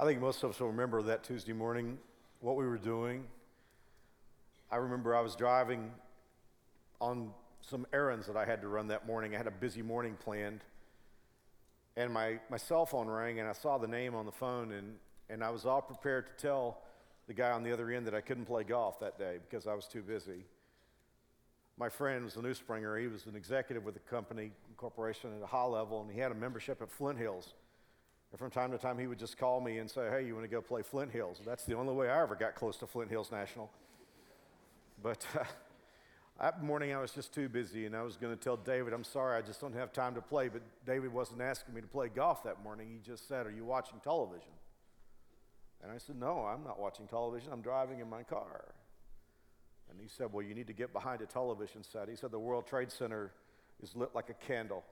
[0.00, 1.98] I think most of us will remember that Tuesday morning,
[2.40, 3.24] what we were doing.
[4.70, 5.90] I remember I was driving
[7.00, 7.32] on
[7.62, 9.34] some errands that I had to run that morning.
[9.34, 10.60] I had a busy morning planned.
[11.96, 14.94] And my, my cell phone rang, and I saw the name on the phone, and,
[15.28, 16.78] and I was all prepared to tell
[17.26, 19.74] the guy on the other end that I couldn't play golf that day because I
[19.74, 20.44] was too busy.
[21.76, 22.96] My friend was a new springer.
[22.98, 26.30] He was an executive with a company, corporation at a high level, and he had
[26.30, 27.54] a membership at Flint Hills.
[28.30, 30.44] And from time to time, he would just call me and say, Hey, you want
[30.44, 31.40] to go play Flint Hills?
[31.44, 33.70] That's the only way I ever got close to Flint Hills National.
[35.02, 35.44] But uh,
[36.40, 39.04] that morning, I was just too busy, and I was going to tell David, I'm
[39.04, 40.48] sorry, I just don't have time to play.
[40.48, 42.88] But David wasn't asking me to play golf that morning.
[42.92, 44.52] He just said, Are you watching television?
[45.82, 47.50] And I said, No, I'm not watching television.
[47.52, 48.74] I'm driving in my car.
[49.90, 52.08] And he said, Well, you need to get behind a television set.
[52.08, 53.32] He said, The World Trade Center
[53.82, 54.84] is lit like a candle.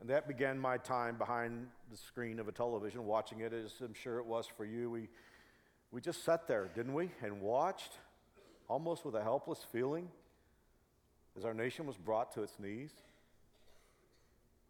[0.00, 3.94] And that began my time behind the screen of a television, watching it, as I'm
[3.94, 4.90] sure it was for you.
[4.90, 5.08] We,
[5.90, 7.92] we just sat there, didn't we, and watched,
[8.68, 10.08] almost with a helpless feeling,
[11.36, 12.90] as our nation was brought to its knees.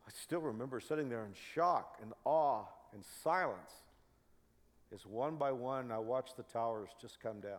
[0.06, 2.62] I still remember sitting there in shock and awe
[2.92, 3.72] and silence
[4.94, 7.52] as one by one I watched the towers just come down.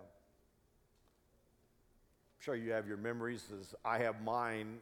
[2.40, 4.78] I'm sure you have your memories as I have mine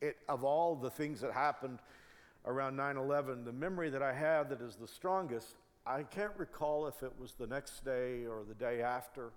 [0.00, 1.78] it, of all the things that happened
[2.44, 6.86] around 9 11, the memory that I have that is the strongest, I can't recall
[6.86, 9.30] if it was the next day or the day after,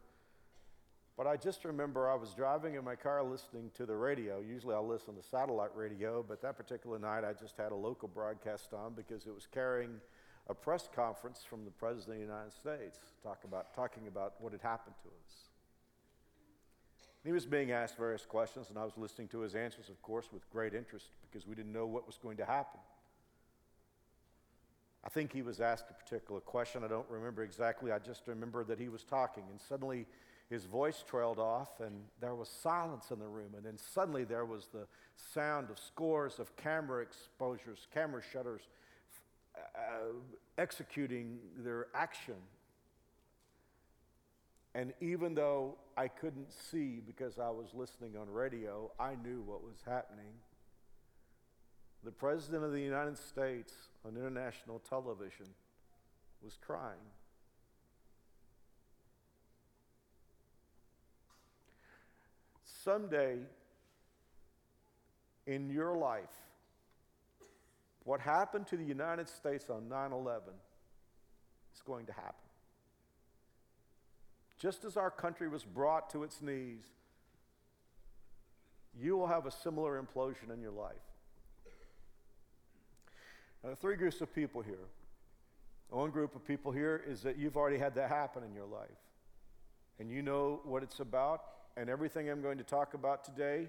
[1.17, 4.41] but I just remember I was driving in my car listening to the radio.
[4.41, 8.07] Usually I'll listen to satellite radio, but that particular night I just had a local
[8.07, 10.01] broadcast on because it was carrying
[10.49, 14.51] a press conference from the President of the United States talk about, talking about what
[14.51, 15.52] had happened to us.
[17.23, 20.27] He was being asked various questions, and I was listening to his answers, of course,
[20.33, 22.81] with great interest because we didn't know what was going to happen.
[25.05, 26.83] I think he was asked a particular question.
[26.83, 27.91] I don't remember exactly.
[27.91, 30.05] I just remember that he was talking, and suddenly
[30.49, 33.53] his voice trailed off, and there was silence in the room.
[33.55, 38.61] And then suddenly there was the sound of scores of camera exposures, camera shutters
[39.55, 40.13] uh,
[40.57, 42.35] executing their action
[44.75, 49.63] and even though I couldn't see because I was listening on radio, I knew what
[49.63, 50.33] was happening.
[52.03, 53.73] The President of the United States
[54.05, 55.45] on international television
[56.43, 56.97] was crying.
[62.83, 63.37] Someday
[65.45, 66.23] in your life,
[68.03, 70.49] what happened to the United States on 9 11
[71.73, 72.52] is going to happen
[74.63, 76.85] just as our country was brought to its knees,
[78.97, 80.95] you will have a similar implosion in your life.
[83.61, 84.87] Now, the three groups of people here.
[85.89, 88.87] One group of people here is that you've already had that happen in your life.
[89.99, 91.41] And you know what it's about,
[91.75, 93.67] and everything I'm going to talk about today,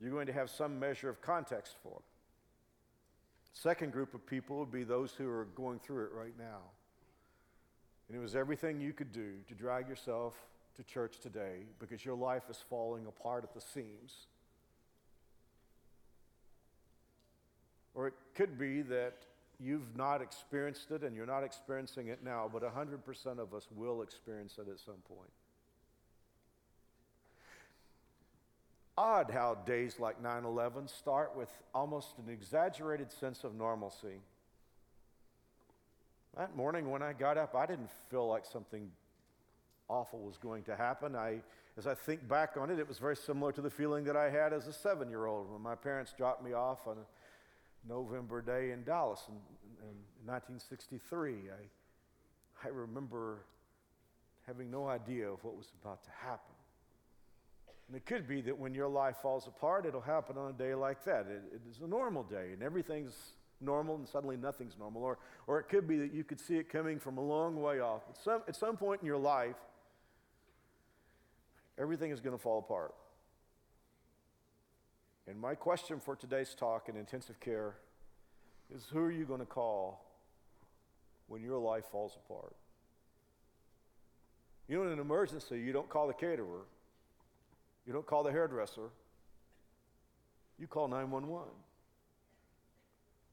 [0.00, 2.02] you're going to have some measure of context for.
[3.52, 6.62] Second group of people would be those who are going through it right now.
[8.08, 10.34] And it was everything you could do to drag yourself
[10.76, 14.26] to church today because your life is falling apart at the seams.
[17.94, 19.14] Or it could be that
[19.60, 24.02] you've not experienced it and you're not experiencing it now, but 100% of us will
[24.02, 25.30] experience it at some point.
[28.96, 34.22] Odd how days like 9 11 start with almost an exaggerated sense of normalcy.
[36.38, 38.88] That morning when I got up, I didn't feel like something
[39.88, 41.16] awful was going to happen.
[41.16, 41.40] I,
[41.76, 44.30] as I think back on it, it was very similar to the feeling that I
[44.30, 48.40] had as a seven year old when my parents dropped me off on a November
[48.40, 49.34] day in Dallas in,
[49.82, 49.96] in
[50.26, 51.32] 1963.
[51.32, 53.40] I, I remember
[54.46, 56.54] having no idea of what was about to happen.
[57.88, 60.76] And it could be that when your life falls apart, it'll happen on a day
[60.76, 61.26] like that.
[61.26, 65.02] it, it is a normal day and everything's normal and suddenly nothing's normal.
[65.02, 67.80] Or, or it could be that you could see it coming from a long way
[67.80, 68.02] off.
[68.08, 69.56] At some, at some point in your life,
[71.78, 72.94] everything is going to fall apart.
[75.26, 77.74] And my question for today's talk in intensive care
[78.74, 80.04] is who are you going to call
[81.26, 82.54] when your life falls apart?
[84.68, 86.64] You know, in an emergency, you don't call the caterer,
[87.86, 88.90] you don't call the hairdresser,
[90.58, 91.48] you call 911.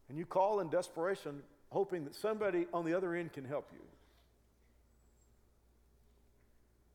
[0.10, 3.82] And you call in desperation, hoping that somebody on the other end can help you.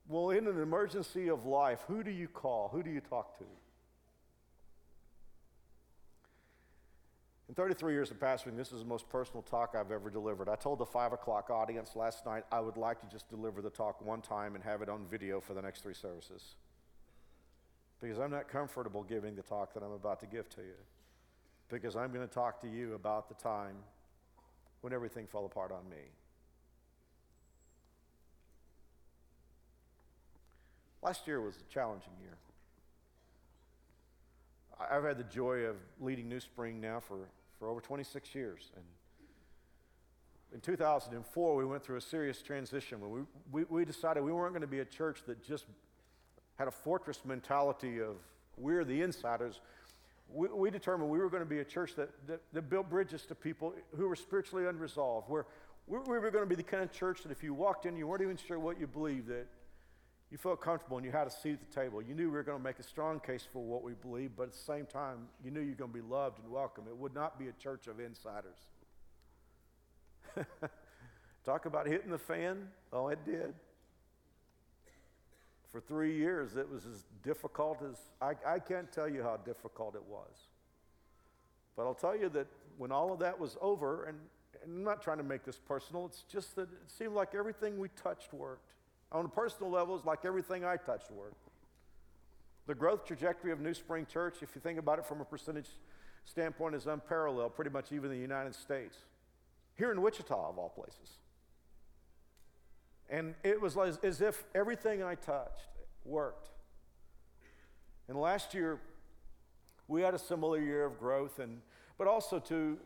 [0.08, 2.68] Well, in an emergency of life, who do you call?
[2.72, 3.44] Who do you talk to?
[7.48, 10.48] In 33 years of pastoring, this is the most personal talk I've ever delivered.
[10.48, 13.70] I told the 5 o'clock audience last night I would like to just deliver the
[13.70, 16.54] talk one time and have it on video for the next three services.
[18.00, 20.76] Because I'm not comfortable giving the talk that I'm about to give to you.
[21.70, 23.76] Because I'm going to talk to you about the time
[24.80, 26.02] when everything fell apart on me.
[31.02, 32.36] Last year was a challenging year.
[34.90, 37.28] I've had the joy of leading New Spring now for,
[37.58, 38.70] for over 26 years.
[38.74, 38.84] And
[40.52, 43.20] in 2004, we went through a serious transition when we,
[43.52, 45.66] we, we decided we weren't going to be a church that just
[46.58, 48.16] had a fortress mentality of
[48.56, 49.60] we're the insiders.
[50.32, 53.22] We, we determined we were going to be a church that, that, that, built bridges
[53.26, 55.46] to people who were spiritually unresolved, where
[55.86, 57.96] we, we were going to be the kind of church that if you walked in,
[57.96, 59.46] you weren't even sure what you believed, that
[60.30, 62.00] you felt comfortable and you had a seat at the table.
[62.00, 64.44] You knew we were going to make a strong case for what we believed, but
[64.44, 66.84] at the same time, you knew you were going to be loved and welcome.
[66.88, 68.58] It would not be a church of insiders.
[71.44, 72.68] Talk about hitting the fan.
[72.92, 73.54] Oh, it did.
[75.72, 79.94] For three years, it was as difficult as I, I can't tell you how difficult
[79.94, 80.48] it was.
[81.76, 84.18] But I'll tell you that when all of that was over, and,
[84.62, 87.78] and I'm not trying to make this personal, it's just that it seemed like everything
[87.78, 88.72] we touched worked.
[89.12, 91.36] On a personal level, it's like everything I touched worked.
[92.66, 95.68] The growth trajectory of New Spring Church, if you think about it from a percentage
[96.24, 98.96] standpoint, is unparalleled, pretty much even in the United States.
[99.76, 101.19] Here in Wichita, of all places.
[103.10, 105.68] And it was as, if everything I touched
[106.04, 106.48] worked.
[108.08, 108.80] And last year,
[109.88, 111.60] we had a similar year of growth, and,
[111.98, 112.78] but also to,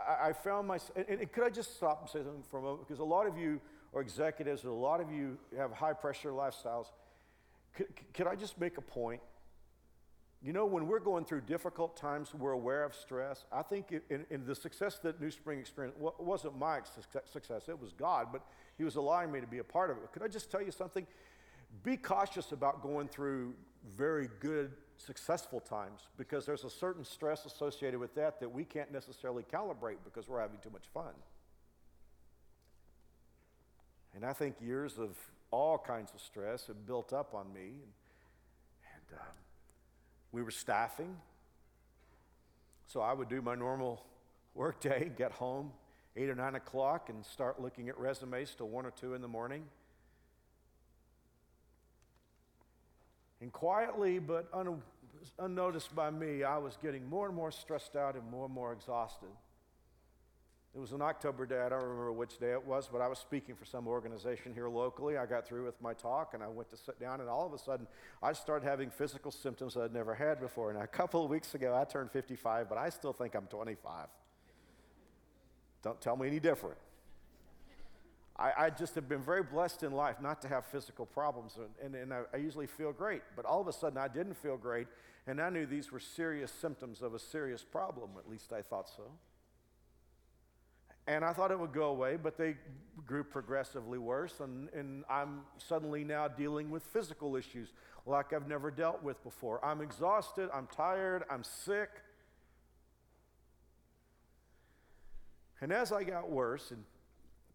[0.00, 2.88] I, found myself, and, and could I just stop and say something for a moment?
[2.88, 3.60] Because a lot of you
[3.94, 6.86] are executives, or a lot of you have high pressure lifestyles.
[7.74, 9.20] Could, could I just make a point?
[10.40, 13.44] You know, when we're going through difficult times, we're aware of stress.
[13.50, 16.80] I think in, in the success that New Spring experienced wasn't my
[17.32, 18.42] success, it was God, but
[18.78, 20.12] He was allowing me to be a part of it.
[20.12, 21.06] Could I just tell you something?
[21.82, 23.54] Be cautious about going through
[23.96, 28.92] very good, successful times because there's a certain stress associated with that that we can't
[28.92, 31.12] necessarily calibrate because we're having too much fun.
[34.14, 35.16] And I think years of
[35.50, 37.60] all kinds of stress have built up on me.
[37.60, 37.92] And,
[38.94, 39.24] and uh,
[40.32, 41.16] we were staffing.
[42.86, 44.04] So I would do my normal
[44.54, 45.72] work day, get home,
[46.18, 49.28] 8 or 9 o'clock, and start looking at resumes till 1 or 2 in the
[49.28, 49.64] morning.
[53.40, 54.82] And quietly, but un-
[55.38, 58.72] unnoticed by me, I was getting more and more stressed out and more and more
[58.72, 59.28] exhausted.
[60.74, 61.60] It was an October day.
[61.60, 64.68] I don't remember which day it was, but I was speaking for some organization here
[64.68, 65.16] locally.
[65.16, 67.52] I got through with my talk and I went to sit down, and all of
[67.52, 67.86] a sudden,
[68.22, 70.70] I started having physical symptoms I'd never had before.
[70.70, 74.08] And a couple of weeks ago, I turned 55, but I still think I'm 25.
[75.82, 76.76] Don't tell me any different.
[78.38, 81.94] I, I just have been very blessed in life not to have physical problems, and,
[81.94, 83.22] and, and I, I usually feel great.
[83.34, 84.86] But all of a sudden, I didn't feel great,
[85.26, 88.10] and I knew these were serious symptoms of a serious problem.
[88.16, 89.04] At least I thought so.
[91.08, 92.56] And I thought it would go away, but they
[93.06, 94.40] grew progressively worse.
[94.40, 97.72] And, and I'm suddenly now dealing with physical issues
[98.04, 99.64] like I've never dealt with before.
[99.64, 101.88] I'm exhausted, I'm tired, I'm sick.
[105.60, 106.84] And as I got worse, and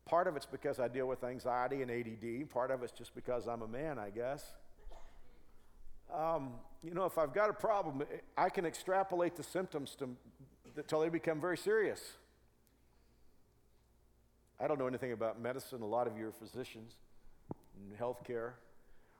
[0.06, 3.48] part of it's because I deal with anxiety and ADD, part of it's just because
[3.48, 4.44] I'm a man, I guess.
[6.14, 8.04] Um, you know, if I've got a problem,
[8.38, 10.10] I can extrapolate the symptoms to,
[10.76, 12.02] until they become very serious.
[14.60, 15.82] I don't know anything about medicine.
[15.82, 16.94] A lot of you are physicians
[17.76, 18.52] in healthcare.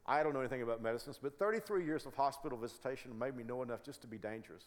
[0.06, 3.64] I don't know anything about medicines, but 33 years of hospital visitation made me know
[3.64, 4.66] enough just to be dangerous.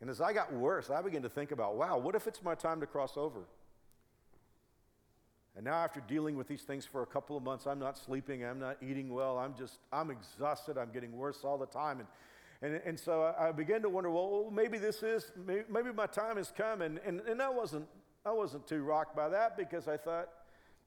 [0.00, 2.54] And as I got worse, I began to think about wow, what if it's my
[2.54, 3.40] time to cross over?
[5.56, 8.44] And now, after dealing with these things for a couple of months, I'm not sleeping,
[8.44, 12.00] I'm not eating well, I'm just, I'm exhausted, I'm getting worse all the time.
[12.00, 12.08] And
[12.62, 16.36] and, and so I began to wonder, well, maybe this is, maybe, maybe my time
[16.36, 16.82] has come.
[16.82, 17.86] And, and, and I, wasn't,
[18.24, 20.28] I wasn't too rocked by that because I thought,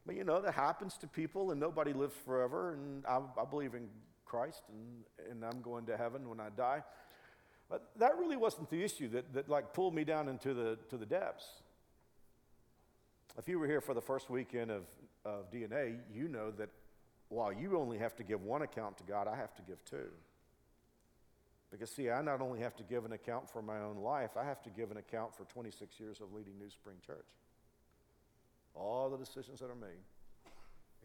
[0.05, 2.73] well, you know, that happens to people and nobody lives forever.
[2.73, 3.87] And I, I believe in
[4.25, 6.83] Christ and, and I'm going to heaven when I die.
[7.69, 10.97] But that really wasn't the issue that, that like pulled me down into the, to
[10.97, 11.45] the depths.
[13.37, 14.83] If you were here for the first weekend of,
[15.23, 16.69] of DNA, you know that
[17.29, 20.09] while you only have to give one account to God, I have to give two.
[21.71, 24.43] Because, see, I not only have to give an account for my own life, I
[24.43, 27.27] have to give an account for 26 years of leading New Spring Church.
[28.73, 30.01] All the decisions that are made,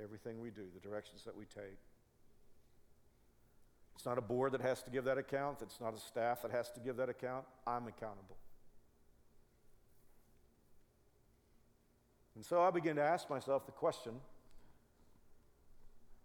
[0.03, 1.77] everything we do, the directions that we take.
[3.95, 5.59] It's not a board that has to give that account.
[5.63, 7.45] It's not a staff that has to give that account.
[7.67, 8.37] I'm accountable.
[12.35, 14.15] And so I began to ask myself the question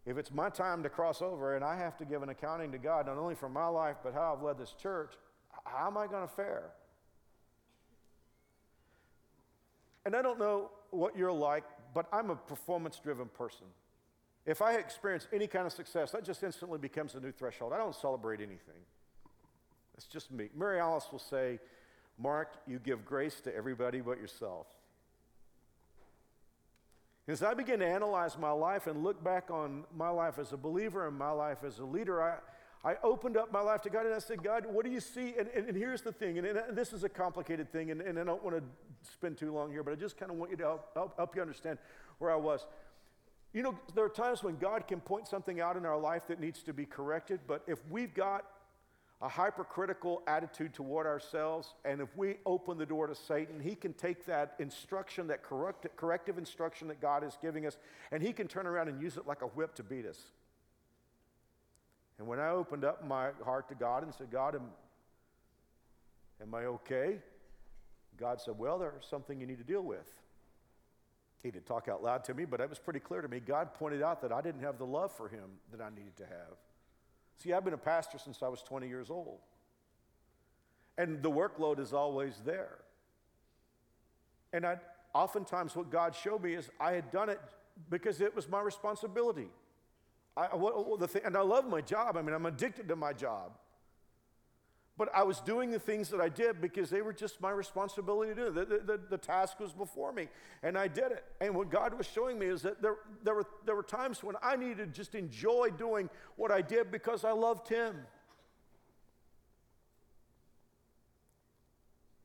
[0.05, 2.77] if it's my time to cross over and I have to give an accounting to
[2.79, 5.13] God, not only for my life, but how I've led this church,
[5.65, 6.71] how am I going to fare?
[10.05, 13.67] And I don't know what you're like, but I'm a performance driven person.
[14.49, 17.71] If I experience any kind of success, that just instantly becomes a new threshold.
[17.71, 18.81] I don't celebrate anything.
[19.95, 20.49] It's just me.
[20.57, 21.59] Mary Alice will say,
[22.17, 24.65] Mark, you give grace to everybody but yourself.
[27.27, 30.57] As I begin to analyze my life and look back on my life as a
[30.57, 32.37] believer and my life as a leader, I,
[32.83, 35.35] I opened up my life to God and I said, God, what do you see?
[35.37, 38.17] And, and, and here's the thing, and, and, this is a complicated thing, and, and
[38.17, 38.63] I don't want to
[39.11, 41.35] spend too long here, but I just kind of want you to help, help, help
[41.35, 41.77] you understand
[42.17, 42.65] where I was.
[43.53, 46.39] You know, there are times when God can point something out in our life that
[46.39, 48.45] needs to be corrected, but if we've got
[49.21, 53.93] a hypercritical attitude toward ourselves, and if we open the door to Satan, he can
[53.93, 57.77] take that instruction, that correct, corrective instruction that God is giving us,
[58.11, 60.19] and he can turn around and use it like a whip to beat us.
[62.17, 64.69] And when I opened up my heart to God and said, God, am,
[66.41, 67.17] am I okay?
[68.17, 70.13] God said, Well, there's something you need to deal with.
[71.41, 73.39] He didn't talk out loud to me, but it was pretty clear to me.
[73.39, 76.25] God pointed out that I didn't have the love for him that I needed to
[76.25, 76.57] have.
[77.37, 79.39] See, I've been a pastor since I was 20 years old.
[80.97, 82.79] And the workload is always there.
[84.51, 84.77] And I,
[85.13, 87.39] oftentimes, what God showed me is I had done it
[87.89, 89.47] because it was my responsibility.
[90.35, 90.49] I,
[90.99, 92.17] the thing, and I love my job.
[92.17, 93.51] I mean, I'm addicted to my job.
[94.99, 98.35] But I was doing the things that I did because they were just my responsibility
[98.35, 98.51] to do.
[98.51, 100.27] The, the, the, task was before me,
[100.61, 101.23] and I did it.
[101.39, 104.35] And what God was showing me is that there, there, were, there were times when
[104.43, 107.95] I needed to just enjoy doing what I did because I loved Him.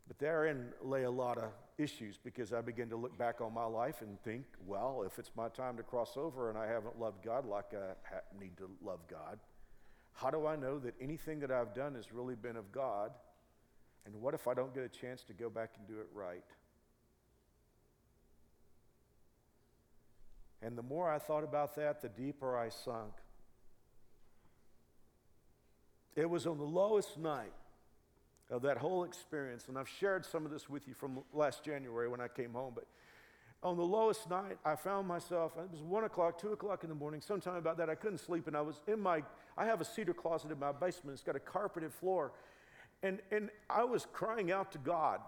[0.09, 3.66] But therein lay a lot of issues because I began to look back on my
[3.66, 7.25] life and think, well, if it's my time to cross over and I haven't loved
[7.25, 9.38] God like I need to love God,
[10.14, 13.11] how do I know that anything that I've done has really been of God?
[14.06, 16.44] And what if I don't get a chance to go back and do it right?
[20.62, 23.12] And the more I thought about that, the deeper I sunk.
[26.16, 27.52] It was on the lowest night
[28.50, 32.09] of that whole experience, and I've shared some of this with you from last January
[32.09, 32.87] when I came home, but
[33.64, 36.94] on the lowest night, I found myself, it was one o'clock, two o'clock in the
[36.94, 39.23] morning, sometime about that, I couldn't sleep, and I was in my,
[39.56, 42.33] I have a cedar closet in my basement, it's got a carpeted floor,
[43.02, 45.21] and, and I was crying out to God.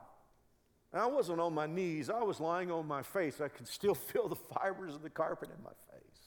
[0.93, 3.41] And I wasn't on my knees, I was lying on my face.
[3.41, 6.21] I could still feel the fibers of the carpet in my face.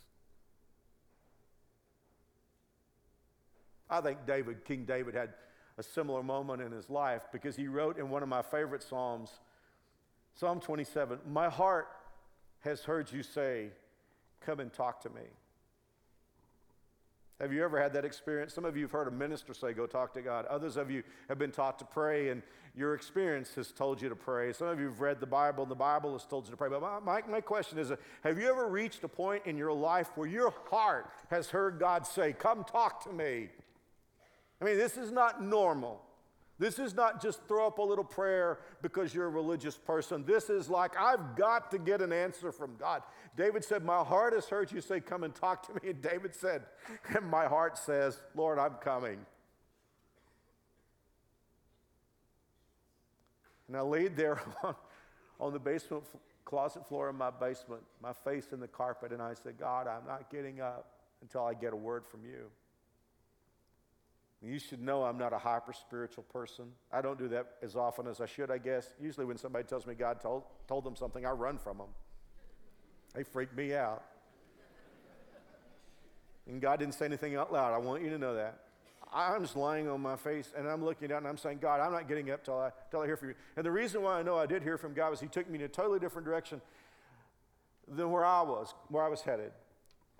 [3.89, 5.29] I think David, King David, had
[5.77, 9.31] a similar moment in his life because he wrote in one of my favorite Psalms,
[10.35, 11.87] Psalm 27, My heart
[12.61, 13.69] has heard you say,
[14.41, 15.21] Come and talk to me.
[17.39, 18.53] Have you ever had that experience?
[18.53, 20.45] Some of you have heard a minister say, Go talk to God.
[20.45, 22.41] Others of you have been taught to pray, and
[22.75, 24.51] your experience has told you to pray.
[24.53, 26.69] Some of you have read the Bible, and the Bible has told you to pray.
[26.69, 30.09] But my, my question is uh, Have you ever reached a point in your life
[30.15, 33.49] where your heart has heard God say, Come talk to me?
[34.61, 36.01] I mean, this is not normal.
[36.59, 40.25] This is not just throw up a little prayer because you're a religious person.
[40.25, 43.01] This is like, I've got to get an answer from God.
[43.37, 45.91] David said, My heart has heard you say, Come and talk to me.
[45.91, 46.63] And David said,
[47.15, 49.19] And my heart says, Lord, I'm coming.
[53.69, 54.75] And I laid there on,
[55.39, 56.03] on the basement
[56.43, 60.05] closet floor in my basement, my face in the carpet, and I said, God, I'm
[60.07, 60.87] not getting up
[61.21, 62.47] until I get a word from you.
[64.41, 66.65] You should know I'm not a hyper spiritual person.
[66.91, 68.87] I don't do that as often as I should, I guess.
[68.99, 71.87] Usually, when somebody tells me God told, told them something, I run from them.
[73.13, 74.03] They freak me out.
[76.47, 77.73] And God didn't say anything out loud.
[77.73, 78.59] I want you to know that.
[79.11, 81.91] I'm just lying on my face and I'm looking down and I'm saying, God, I'm
[81.91, 83.35] not getting up till I, till I hear from you.
[83.57, 85.57] And the reason why I know I did hear from God was He took me
[85.57, 86.61] in a totally different direction
[87.87, 89.51] than where I was, where I was headed.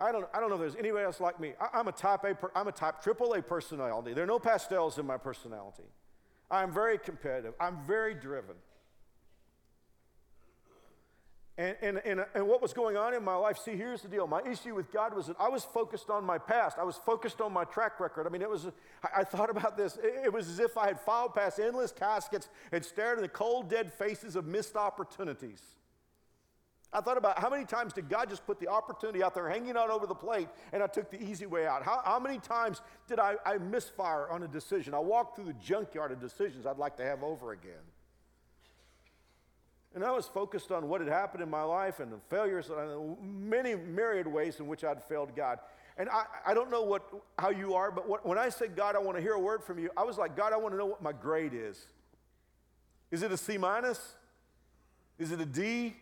[0.02, 1.54] I don't, I don't know if there's anybody else like me.
[1.60, 4.14] I, am a type A, I'm a type triple A personality.
[4.14, 5.84] There are no pastels in my personality.
[6.50, 7.54] I'm very competitive.
[7.60, 8.56] I'm very driven.
[11.58, 14.26] And, and, and, and what was going on in my life, see, here's the deal.
[14.28, 16.78] My issue with God was that I was focused on my past.
[16.80, 18.26] I was focused on my track record.
[18.26, 18.68] I mean, it was,
[19.04, 19.98] I, I thought about this.
[19.98, 23.30] It, it was as if I had filed past endless caskets and stared in the
[23.30, 25.62] cold, dead faces of missed opportunities.
[26.92, 29.78] I thought about how many times did God just put the opportunity out there hanging
[29.78, 31.84] out over the plate and I took the easy way out?
[31.84, 34.96] How, how many times did I, I misfire on a decision?
[34.96, 37.86] I walked through the junkyard of decisions I'd like to have over again.
[39.94, 42.72] And I was focused on what had happened in my life and the failures,
[43.22, 45.60] many myriad ways in which I'd failed God.
[45.98, 47.04] And I, I don't know what,
[47.38, 49.64] how you are, but what, when I said, God, I want to hear a word
[49.64, 51.86] from you, I was like, God, I want to know what my grade is.
[53.12, 54.16] Is it a C minus?
[55.18, 55.96] Is it a D?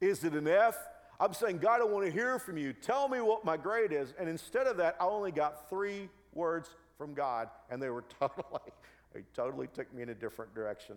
[0.00, 0.76] Is it an F?
[1.20, 2.72] I'm saying, God, I want to hear from you.
[2.72, 4.14] Tell me what my grade is.
[4.18, 8.70] And instead of that, I only got three words from God, and they were totally,
[9.12, 10.96] they totally took me in a different direction.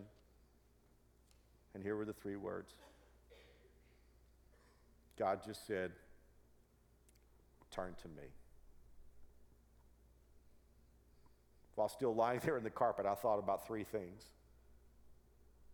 [1.74, 2.74] And here were the three words
[5.18, 5.92] God just said,
[7.72, 8.28] Turn to me.
[11.76, 14.24] While still lying there in the carpet, I thought about three things.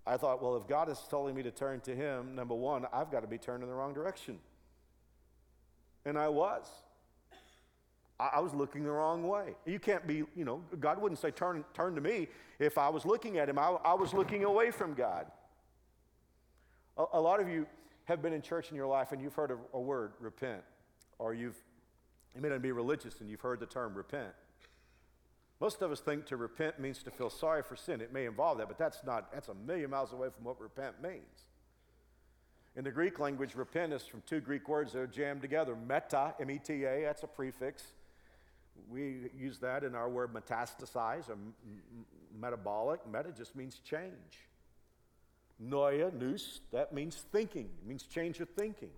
[0.07, 3.11] I thought, well, if God is telling me to turn to Him, number one, I've
[3.11, 4.39] got to be turned in the wrong direction.
[6.05, 6.65] And I was.
[8.19, 9.53] I, was looking the wrong way.
[9.65, 12.29] You can't be, you know, God wouldn't say, turn, turn to me.
[12.57, 15.27] If I was looking at Him, I, I was looking away from God.
[16.97, 17.67] A, a, lot of you
[18.05, 20.63] have been in church in your life and you've heard a, a word, repent.
[21.19, 21.57] Or you've,
[22.33, 24.33] you may not be religious and you've heard the term repent.
[25.59, 27.99] Most of us think to repent means to feel sorry for sin.
[27.99, 31.01] It may involve that, but that's not, that's a million miles away from what repent
[31.01, 31.45] means.
[32.75, 35.75] In the Greek language, repent is from two Greek words that are jammed together.
[35.75, 37.83] Meta, M E T A, that's a prefix.
[38.87, 41.55] We use that in our word metastasize or m-
[42.39, 42.99] metabolic.
[43.11, 44.11] Meta just means change.
[45.59, 48.91] Noia, nous, that means thinking, it means change of thinking.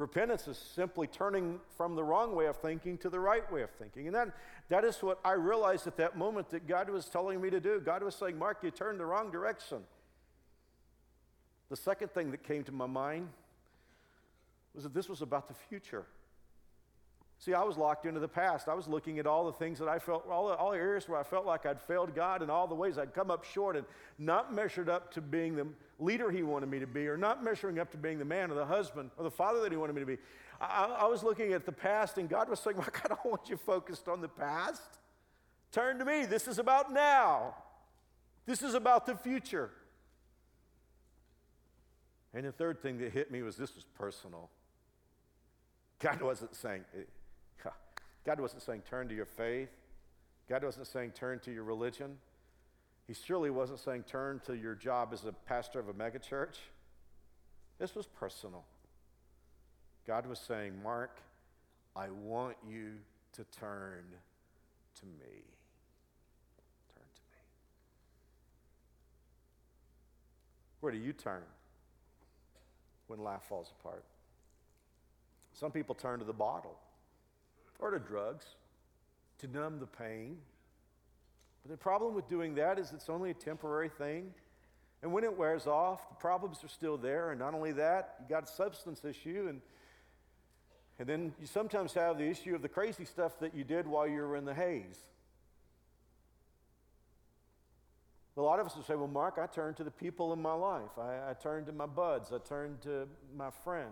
[0.00, 3.70] Repentance is simply turning from the wrong way of thinking to the right way of
[3.72, 4.06] thinking.
[4.06, 4.34] And that,
[4.70, 7.82] that is what I realized at that moment that God was telling me to do.
[7.84, 9.80] God was saying, Mark, you turned the wrong direction.
[11.68, 13.28] The second thing that came to my mind
[14.74, 16.06] was that this was about the future.
[17.40, 18.68] See, I was locked into the past.
[18.68, 21.08] I was looking at all the things that I felt, all the, all the areas
[21.08, 23.76] where I felt like I'd failed God and all the ways I'd come up short
[23.76, 23.86] and
[24.18, 25.66] not measured up to being the
[25.98, 28.54] leader He wanted me to be or not measuring up to being the man or
[28.54, 30.18] the husband or the father that He wanted me to be.
[30.60, 33.48] I, I was looking at the past and God was saying, well, I don't want
[33.48, 34.98] you focused on the past.
[35.72, 36.26] Turn to me.
[36.26, 37.54] This is about now,
[38.44, 39.70] this is about the future.
[42.34, 44.50] And the third thing that hit me was this was personal.
[46.00, 46.84] God wasn't saying,
[48.24, 49.70] God wasn't saying turn to your faith.
[50.48, 52.16] God wasn't saying turn to your religion.
[53.06, 56.56] He surely wasn't saying turn to your job as a pastor of a megachurch.
[57.78, 58.64] This was personal.
[60.06, 61.18] God was saying, Mark,
[61.96, 62.92] I want you
[63.32, 64.04] to turn
[65.00, 65.44] to me.
[66.94, 67.42] Turn to me.
[70.80, 71.42] Where do you turn
[73.06, 74.04] when life falls apart?
[75.52, 76.76] Some people turn to the bottle
[77.80, 78.46] or to drugs
[79.38, 80.36] to numb the pain.
[81.62, 84.32] But the problem with doing that is it's only a temporary thing.
[85.02, 87.30] And when it wears off, the problems are still there.
[87.30, 89.46] And not only that, you got a substance issue.
[89.48, 89.60] And,
[90.98, 94.06] and then you sometimes have the issue of the crazy stuff that you did while
[94.06, 94.98] you were in the haze.
[98.36, 100.54] A lot of us will say, Well, Mark, I turned to the people in my
[100.54, 100.98] life.
[100.98, 102.32] I, I turned to my buds.
[102.32, 103.90] I turned to my friends.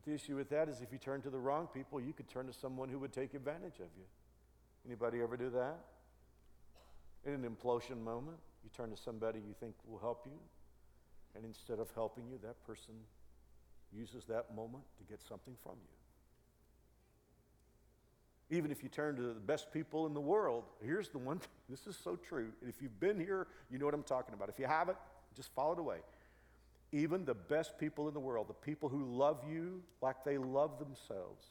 [0.00, 2.26] But the issue with that is if you turn to the wrong people, you could
[2.26, 4.04] turn to someone who would take advantage of you.
[4.86, 5.76] Anybody ever do that?
[7.26, 10.38] In an implosion moment, you turn to somebody you think will help you,
[11.36, 12.94] and instead of helping you, that person
[13.92, 15.74] uses that moment to get something from
[18.48, 18.56] you.
[18.56, 21.86] Even if you turn to the best people in the world, here's the one, this
[21.86, 22.52] is so true.
[22.66, 24.48] If you've been here, you know what I'm talking about.
[24.48, 24.96] If you haven't,
[25.36, 25.98] just follow it away.
[26.92, 30.78] Even the best people in the world, the people who love you like they love
[30.78, 31.46] themselves,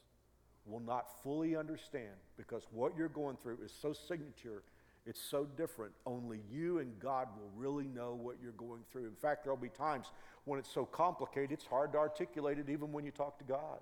[0.65, 4.63] will not fully understand because what you're going through is so signature,
[5.05, 5.93] it's so different.
[6.05, 9.05] Only you and God will really know what you're going through.
[9.05, 10.07] In fact, there'll be times
[10.45, 13.79] when it's so complicated, it's hard to articulate it even when you talk to God.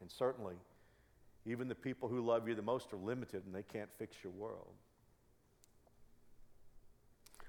[0.00, 0.54] And certainly,
[1.46, 4.32] even the people who love you the most are limited and they can't fix your
[4.32, 4.74] world.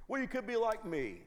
[0.08, 1.20] Well, you could be like me.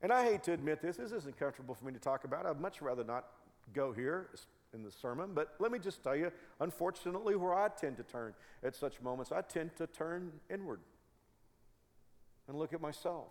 [0.00, 2.46] And I hate to admit this, this isn't comfortable for me to talk about.
[2.46, 3.26] I'd much rather not
[3.74, 4.30] go here
[4.72, 6.30] in the sermon, but let me just tell you,
[6.60, 10.80] unfortunately, where I tend to turn at such moments, I tend to turn inward
[12.46, 13.28] and look at myself.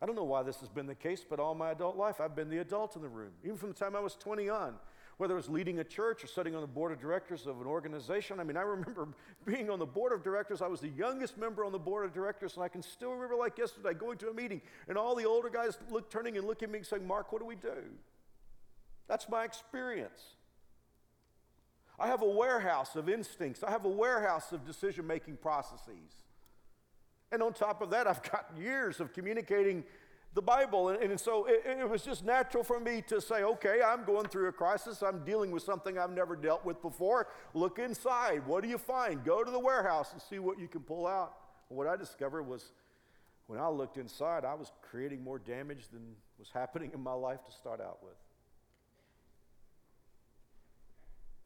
[0.00, 2.36] I don't know why this has been the case, but all my adult life, I've
[2.36, 3.32] been the adult in the room.
[3.44, 4.74] Even from the time I was 20 on,
[5.18, 7.66] whether it was leading a church or sitting on the board of directors of an
[7.66, 8.38] organization.
[8.38, 9.08] I mean, I remember
[9.46, 10.60] being on the board of directors.
[10.60, 13.36] I was the youngest member on the board of directors, and I can still remember
[13.36, 16.66] like yesterday going to a meeting and all the older guys look, turning and looking
[16.66, 17.82] at me and saying, Mark, what do we do?
[19.08, 20.20] That's my experience.
[21.98, 26.24] I have a warehouse of instincts, I have a warehouse of decision making processes.
[27.32, 29.82] And on top of that, I've got years of communicating
[30.36, 30.90] the Bible.
[30.90, 34.28] And, and so it, it, was just natural for me to say, okay, I'm going
[34.28, 35.02] through a crisis.
[35.02, 37.28] I'm dealing with something I've never dealt with before.
[37.54, 38.46] Look inside.
[38.46, 39.24] What do you find?
[39.24, 41.32] Go to the warehouse and see what you can pull out.
[41.68, 42.70] What I discovered was
[43.46, 46.02] when I looked inside, I was creating more damage than
[46.38, 48.12] was happening in my life to start out with.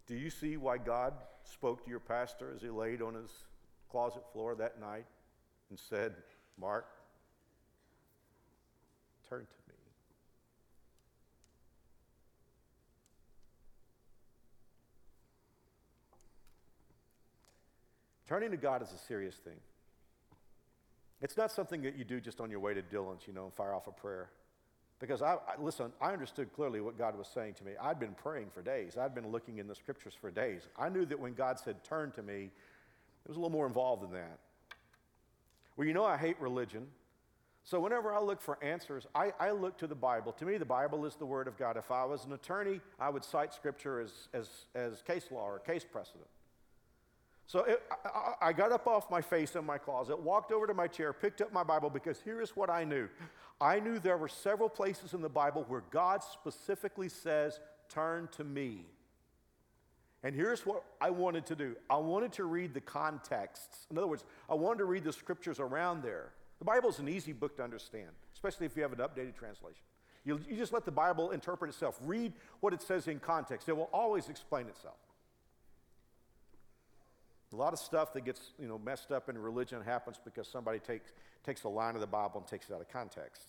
[0.08, 3.30] Do you see why God spoke to your pastor as he laid on his
[3.88, 5.06] closet floor that night
[5.70, 6.14] and said,
[6.58, 6.86] Mark,
[9.30, 9.74] turn to me.
[18.26, 19.54] Turning to God is a serious thing.
[21.22, 23.54] It's not something that you do just on your way to Dillon's, you know, and
[23.54, 24.30] fire off a prayer.
[24.98, 27.72] Because I, I, listen, I understood clearly what God was saying to me.
[27.80, 28.96] I'd been praying for days.
[28.96, 30.62] I'd been looking in the scriptures for days.
[30.78, 32.50] I knew that when God said turn to me,
[33.24, 34.38] it was a little more involved than that.
[35.76, 36.86] Well, you know I hate religion.
[37.70, 40.32] So whenever I look for answers, I, I, look to the Bible.
[40.32, 41.76] To me, the Bible is the Word of God.
[41.76, 45.60] If I was an attorney, I would cite Scripture as, as, as case law or
[45.60, 46.26] case precedent.
[47.46, 50.74] So it, I, I got up off my face in my closet, walked over to
[50.74, 53.08] my chair, picked up my Bible because here's what I knew.
[53.60, 58.42] I knew there were several places in the Bible where God specifically says, Turn to
[58.42, 58.84] me.
[60.24, 63.86] And here's what I wanted to do I wanted to read the contexts.
[63.92, 66.32] In other words, I wanted to read the scriptures around there.
[66.60, 69.82] The Bible is an easy book to understand, especially if you have an updated translation.
[70.24, 71.98] You, you just let the Bible interpret itself.
[72.04, 74.98] Read what it says in context, it will always explain itself.
[77.52, 80.78] A lot of stuff that gets you know, messed up in religion happens because somebody
[80.78, 81.10] takes,
[81.44, 83.42] takes a line of the Bible and takes it out of context.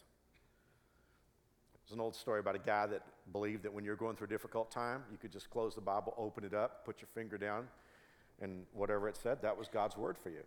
[1.83, 4.29] There's an old story about a guy that believed that when you're going through a
[4.29, 7.67] difficult time, you could just close the Bible, open it up, put your finger down,
[8.41, 10.43] and whatever it said, that was God's word for you.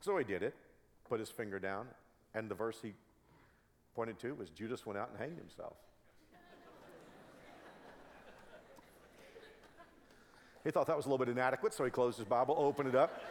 [0.00, 0.54] So he did it
[1.08, 1.86] put his finger down,
[2.34, 2.94] and the verse he
[3.94, 5.76] pointed to was Judas went out and hanged himself.
[10.64, 12.94] he thought that was a little bit inadequate, so he closed his Bible, opened it
[12.94, 13.22] up,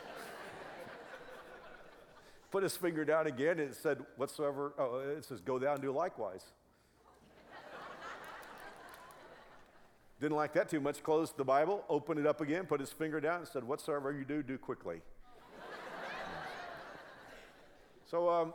[2.52, 5.82] put his finger down again, and it said, Whatsoever, oh, it says, Go down and
[5.82, 6.46] do likewise.
[10.22, 13.20] Didn't like that too much, closed the Bible, opened it up again, put his finger
[13.20, 15.02] down, and said, Whatsoever you do, do quickly.
[18.14, 18.54] So um,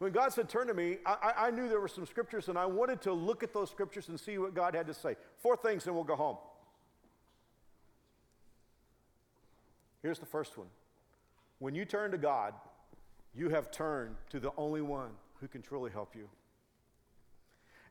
[0.00, 2.66] when God said, Turn to me, I, I knew there were some scriptures and I
[2.66, 5.14] wanted to look at those scriptures and see what God had to say.
[5.38, 6.38] Four things and we'll go home.
[10.02, 10.66] Here's the first one
[11.60, 12.54] When you turn to God,
[13.32, 16.28] you have turned to the only one who can truly help you.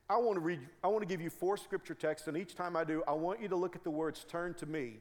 [0.09, 2.75] I want to read, I want to give you four scripture texts, and each time
[2.75, 4.95] I do, I want you to look at the words turn to me.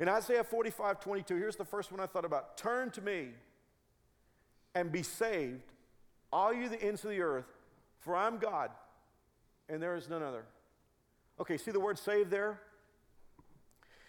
[0.00, 2.56] In Isaiah 45, 22, here's the first one I thought about.
[2.56, 3.32] Turn to me
[4.78, 5.72] and be saved,
[6.32, 7.46] all you the ends of the earth,
[7.98, 8.70] for I'm God,
[9.68, 10.44] and there is none other.
[11.40, 12.60] Okay, see the word saved there?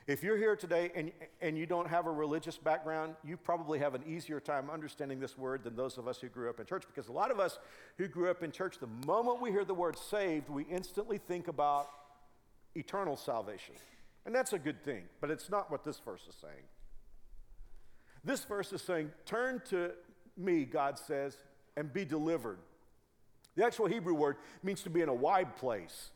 [0.06, 3.94] If you're here today and, and you don't have a religious background, you probably have
[3.94, 6.84] an easier time understanding this word than those of us who grew up in church.
[6.88, 7.60] Because a lot of us
[7.98, 11.48] who grew up in church, the moment we hear the word saved, we instantly think
[11.48, 11.90] about
[12.76, 13.76] eternal salvation.
[14.26, 16.66] And that's a good thing, but it's not what this verse is saying.
[18.24, 19.92] This verse is saying, turn to
[20.40, 21.38] me, God says,
[21.76, 22.60] and be delivered.
[23.56, 26.12] The actual Hebrew word means to be in a wide place,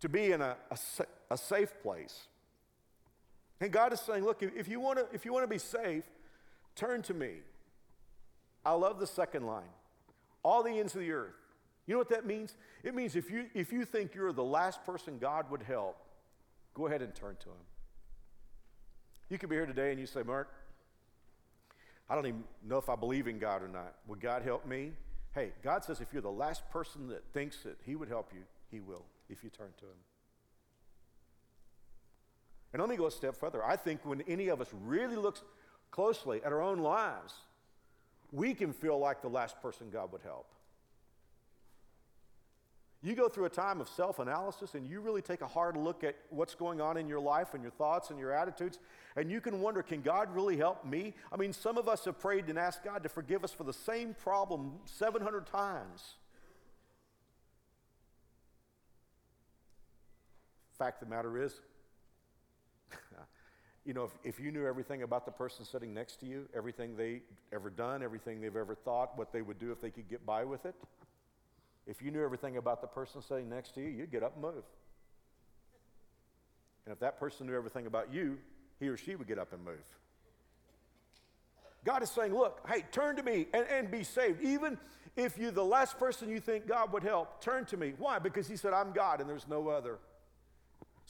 [0.00, 0.78] to be in a, a,
[1.30, 2.26] a safe place.
[3.60, 6.04] And God is saying, look, if you want to be safe,
[6.74, 7.34] turn to me.
[8.64, 9.70] I love the second line.
[10.42, 11.34] All the ends of the earth.
[11.86, 12.56] You know what that means?
[12.84, 15.96] It means if you if you think you're the last person God would help,
[16.74, 17.64] go ahead and turn to him.
[19.28, 20.52] You could be here today and you say, Mark,
[22.12, 23.94] I don't even know if I believe in God or not.
[24.06, 24.92] Would God help me?
[25.34, 28.42] Hey, God says if you're the last person that thinks that He would help you,
[28.70, 29.96] He will if you turn to Him.
[32.74, 33.64] And let me go a step further.
[33.64, 35.42] I think when any of us really looks
[35.90, 37.32] closely at our own lives,
[38.30, 40.52] we can feel like the last person God would help.
[43.04, 46.04] You go through a time of self analysis and you really take a hard look
[46.04, 48.78] at what's going on in your life and your thoughts and your attitudes,
[49.16, 51.14] and you can wonder can God really help me?
[51.32, 53.72] I mean, some of us have prayed and asked God to forgive us for the
[53.72, 56.14] same problem 700 times.
[60.82, 61.60] fact of the matter is,
[63.84, 66.96] you know, if, if you knew everything about the person sitting next to you, everything
[66.96, 70.26] they ever done, everything they've ever thought, what they would do if they could get
[70.26, 70.74] by with it,
[71.86, 74.42] if you knew everything about the person sitting next to you, you'd get up and
[74.42, 74.64] move.
[76.84, 78.38] And if that person knew everything about you,
[78.78, 79.84] he or she would get up and move.
[81.84, 84.42] God is saying, Look, hey, turn to me and, and be saved.
[84.42, 84.78] Even
[85.16, 87.94] if you're the last person you think God would help, turn to me.
[87.98, 88.18] Why?
[88.18, 89.98] Because He said, I'm God and there's no other.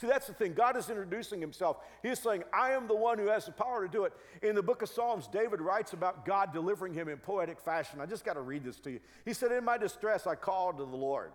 [0.02, 0.52] See, that's the thing.
[0.52, 1.76] God is introducing himself.
[2.02, 4.12] He's saying, I am the one who has the power to do it.
[4.42, 8.00] In the book of Psalms, David writes about God delivering him in poetic fashion.
[8.00, 8.98] I just got to read this to you.
[9.24, 11.30] He said, In my distress, I called to the Lord.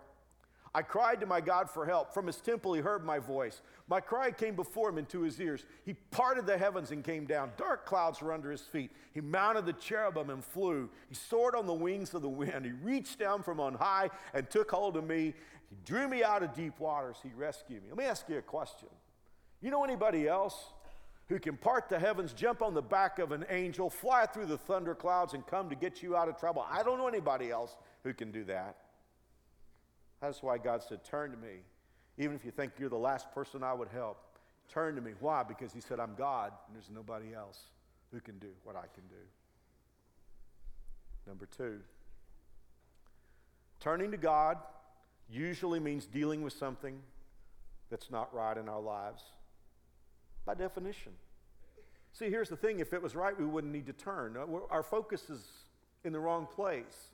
[0.74, 2.12] I cried to my God for help.
[2.12, 3.62] From his temple, he heard my voice.
[3.88, 5.64] My cry came before him into his ears.
[5.86, 7.52] He parted the heavens and came down.
[7.56, 8.90] Dark clouds were under his feet.
[9.14, 10.90] He mounted the cherubim and flew.
[11.08, 12.66] He soared on the wings of the wind.
[12.66, 15.32] He reached down from on high and took hold of me.
[15.68, 17.16] He drew me out of deep waters.
[17.22, 17.90] He rescued me.
[17.90, 18.88] Let me ask you a question.
[19.60, 20.54] You know anybody else
[21.28, 24.56] who can part the heavens, jump on the back of an angel, fly through the
[24.56, 26.64] thunder clouds, and come to get you out of trouble?
[26.70, 28.76] I don't know anybody else who can do that.
[30.20, 31.58] That's why God said, Turn to me.
[32.16, 34.18] Even if you think you're the last person I would help,
[34.68, 35.12] turn to me.
[35.20, 35.42] Why?
[35.42, 37.58] Because He said, I'm God, and there's nobody else
[38.12, 39.22] who can do what I can do.
[41.26, 41.80] Number two,
[43.80, 44.56] turning to God
[45.28, 46.98] usually means dealing with something
[47.90, 49.22] that's not right in our lives,
[50.44, 51.12] by definition.
[52.12, 54.36] See, here's the thing if it was right, we wouldn't need to turn.
[54.36, 55.44] Uh, our focus is
[56.04, 57.08] in the wrong place.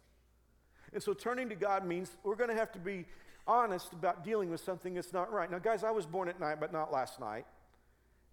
[0.92, 3.04] And so turning to God means we're going to have to be
[3.46, 5.50] honest about dealing with something that's not right.
[5.50, 7.46] Now, guys, I was born at night, but not last night.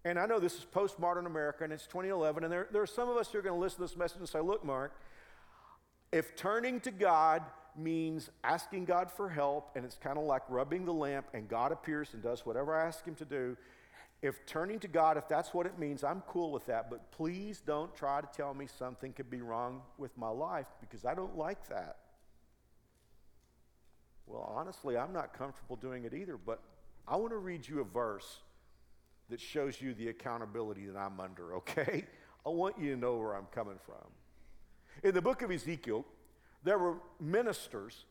[0.04, 2.44] And I know this is postmodern America and it's 2011.
[2.44, 4.20] And there, there are some of us who are going to listen to this message
[4.20, 4.94] and say, look, Mark,
[6.12, 7.44] if turning to God
[7.78, 11.72] means asking God for help and it's kind of like rubbing the lamp and God
[11.72, 13.58] appears and does whatever I ask him to do,
[14.22, 16.90] if turning to God, if that's what it means, I'm cool with that.
[16.90, 21.06] But please don't try to tell me something could be wrong with my life because
[21.06, 21.98] I don't like that.
[24.28, 26.62] Well, honestly, I'm not comfortable doing it either, but
[27.08, 28.40] I want to read you a verse
[29.30, 32.06] that shows you the accountability that I'm under, okay?
[32.46, 34.08] I want you to know where I'm coming from.
[35.04, 36.06] In the book of Ezekiel,
[36.64, 38.06] there were ministers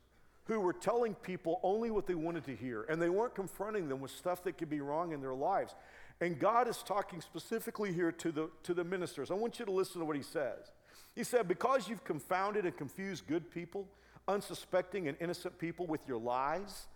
[0.44, 4.00] who were telling people only what they wanted to hear, and they weren't confronting them
[4.00, 5.74] with stuff that could be wrong in their lives.
[6.20, 9.30] And God is talking specifically here to the, to the ministers.
[9.30, 10.72] I want you to listen to what he says.
[11.14, 13.88] He said, Because you've confounded and confused good people
[14.28, 16.86] unsuspecting and innocent people with your lies.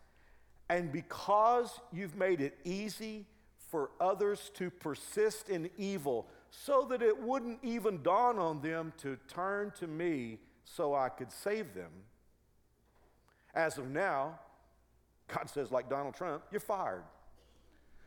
[0.69, 3.27] And because you've made it easy
[3.71, 9.19] for others to persist in evil, so that it wouldn't even dawn on them to
[9.29, 11.91] turn to me so I could save them.
[13.55, 14.39] As of now,
[15.29, 17.05] God says, like Donald Trump, you're fired.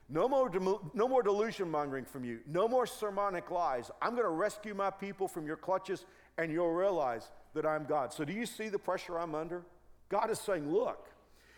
[0.09, 0.49] No more,
[0.93, 2.39] no more delusion mongering from you.
[2.47, 3.91] No more sermonic lies.
[4.01, 6.05] I'm going to rescue my people from your clutches,
[6.37, 8.13] and you'll realize that I'm God.
[8.13, 9.63] So, do you see the pressure I'm under?
[10.09, 11.09] God is saying, Look,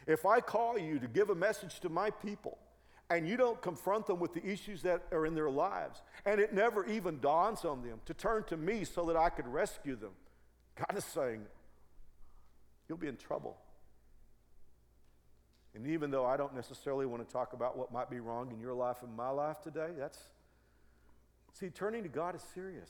[0.07, 2.57] if I call you to give a message to my people,
[3.11, 6.53] and you don't confront them with the issues that are in their lives, and it
[6.53, 10.11] never even dawns on them to turn to me so that I could rescue them,
[10.79, 11.41] God is saying,
[12.87, 13.57] You'll be in trouble.
[15.75, 18.59] And even though I don't necessarily want to talk about what might be wrong in
[18.59, 20.17] your life and my life today, that's,
[21.53, 22.89] see, turning to God is serious.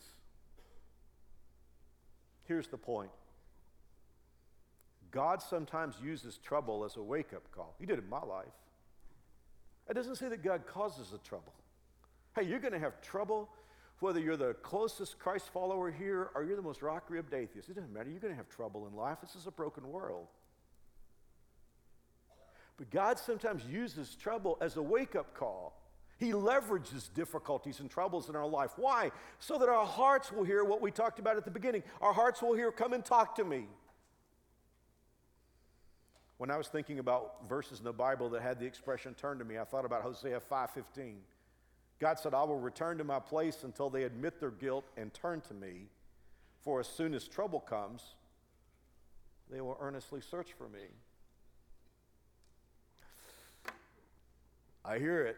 [2.45, 3.11] Here's the point
[5.11, 7.75] God sometimes uses trouble as a wake up call.
[7.79, 8.47] He did in my life.
[9.89, 11.53] It doesn't say that God causes the trouble.
[12.35, 13.49] Hey, you're going to have trouble
[13.99, 17.69] whether you're the closest Christ follower here or you're the most rock ribbed atheist.
[17.69, 18.09] It doesn't matter.
[18.09, 19.17] You're going to have trouble in life.
[19.21, 20.27] This is a broken world.
[22.77, 25.75] But God sometimes uses trouble as a wake up call.
[26.17, 28.71] He leverages difficulties and troubles in our life.
[28.77, 29.11] Why?
[29.39, 31.83] So that our hearts will hear what we talked about at the beginning.
[32.01, 33.67] Our hearts will hear, Come and talk to me.
[36.37, 39.45] When I was thinking about verses in the Bible that had the expression turn to
[39.45, 41.17] me, I thought about Hosea 5:15.
[41.99, 45.41] God said, I will return to my place until they admit their guilt and turn
[45.41, 45.87] to me.
[46.61, 48.15] For as soon as trouble comes,
[49.51, 50.87] they will earnestly search for me.
[54.85, 55.37] I hear it.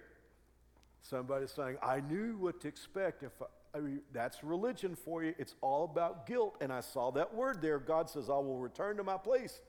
[1.02, 3.24] Somebody's saying, I knew what to expect.
[3.24, 5.34] If I, I mean, that's religion for you.
[5.39, 6.58] It's all about guilt.
[6.62, 7.80] And I saw that word there.
[7.80, 9.62] God says, I will return to my place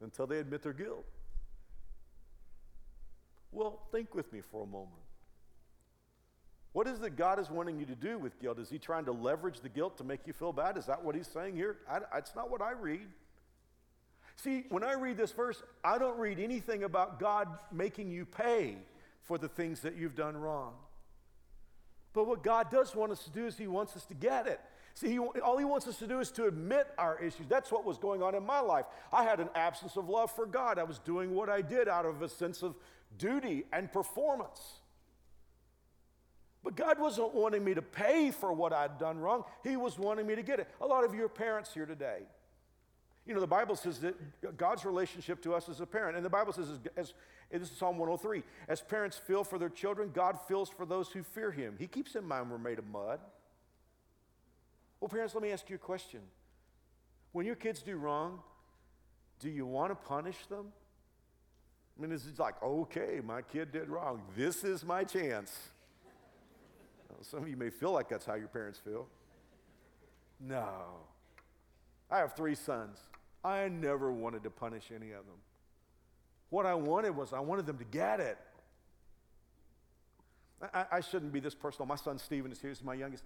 [0.00, 1.04] until they admit their guilt.
[3.52, 4.90] Well, think with me for a moment.
[6.72, 8.58] What is it God is wanting you to do with guilt?
[8.58, 10.76] Is He trying to leverage the guilt to make you feel bad?
[10.76, 11.78] Is that what He's saying here?
[11.90, 13.06] I, it's not what I read.
[14.36, 18.78] See, when I read this verse, I don't read anything about God making you pay
[19.22, 20.74] for the things that you've done wrong.
[22.12, 24.60] But what God does want us to do is He wants us to get it.
[24.94, 27.46] See, he, all He wants us to do is to admit our issues.
[27.48, 28.86] That's what was going on in my life.
[29.12, 30.78] I had an absence of love for God.
[30.78, 32.76] I was doing what I did out of a sense of
[33.18, 34.79] duty and performance.
[36.62, 40.26] But God wasn't wanting me to pay for what I'd done wrong, He was wanting
[40.26, 40.68] me to get it.
[40.80, 42.20] A lot of you are parents here today.
[43.26, 46.16] You know, the Bible says that God's relationship to us is a parent.
[46.16, 47.14] And the Bible says, as,
[47.52, 51.10] as this is Psalm 103, as parents feel for their children, God feels for those
[51.10, 51.76] who fear Him.
[51.78, 53.20] He keeps in mind we're made of mud.
[55.00, 56.20] Well, parents, let me ask you a question.
[57.32, 58.40] When your kids do wrong,
[59.38, 60.72] do you want to punish them?
[61.98, 64.22] I mean, it's like, okay, my kid did wrong.
[64.36, 65.70] This is my chance.
[67.22, 69.06] Some of you may feel like that's how your parents feel.
[70.40, 70.68] No.
[72.10, 72.98] I have three sons.
[73.44, 75.36] I never wanted to punish any of them.
[76.48, 78.38] What I wanted was, I wanted them to get it.
[80.74, 81.86] I, I shouldn't be this personal.
[81.86, 82.70] My son Stephen is here.
[82.70, 83.24] He's my youngest.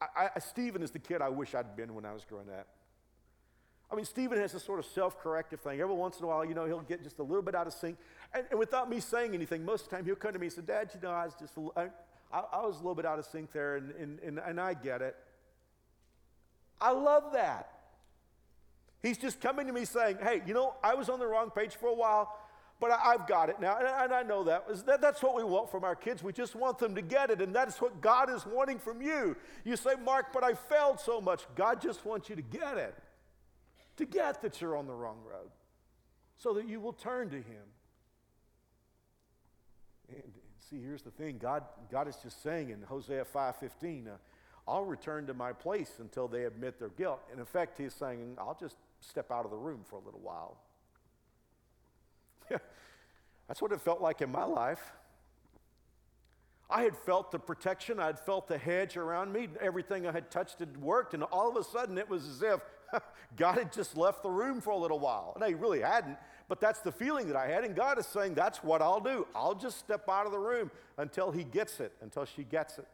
[0.00, 2.66] I, I, Stephen is the kid I wish I'd been when I was growing up.
[3.90, 5.80] I mean, Stephen has this sort of self corrective thing.
[5.80, 7.72] Every once in a while, you know, he'll get just a little bit out of
[7.72, 7.96] sync.
[8.34, 10.54] And, and, without me saying anything, most of the time he'll come to me and
[10.54, 11.86] say, Dad, you know, I was just, I,
[12.52, 15.02] I was a little bit out of sync there, and, and, and, and I get
[15.02, 15.16] it.
[16.80, 17.70] I love that.
[19.02, 21.74] He's just coming to me saying, Hey, you know, I was on the wrong page
[21.74, 22.36] for a while,
[22.80, 23.78] but I, have got it now.
[23.78, 24.66] And, and I know that.
[24.86, 25.00] that.
[25.00, 26.22] That's what we want from our kids.
[26.22, 27.40] We just want them to get it.
[27.40, 29.36] And that's what God is wanting from you.
[29.64, 31.44] You say, Mark, but I failed so much.
[31.54, 32.94] God just wants you to get it,
[33.96, 35.50] to get that you're on the wrong road,
[36.36, 37.64] so that you will turn to Him.
[40.08, 40.32] And
[40.70, 44.10] see, here's the thing God, God is just saying in Hosea 5.15, uh,
[44.68, 47.20] I'll return to my place until they admit their guilt.
[47.30, 50.20] And in fact, he's saying, I'll just step out of the room for a little
[50.20, 50.56] while.
[53.48, 54.92] That's what it felt like in my life.
[56.68, 60.32] I had felt the protection, I had felt the hedge around me, everything I had
[60.32, 62.60] touched had worked, and all of a sudden it was as if
[63.36, 65.36] God had just left the room for a little while.
[65.38, 68.34] No, He really hadn't, but that's the feeling that I had, and God is saying,
[68.34, 69.26] That's what I'll do.
[69.34, 72.86] I'll just step out of the room until He gets it, until she gets it.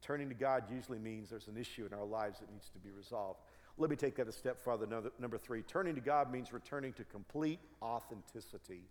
[0.00, 2.90] Turning to God usually means there's an issue in our lives that needs to be
[2.90, 3.40] resolved.
[3.76, 4.86] Let me take that a step further.
[5.18, 8.82] Number, three, turning to God means returning to complete authenticity.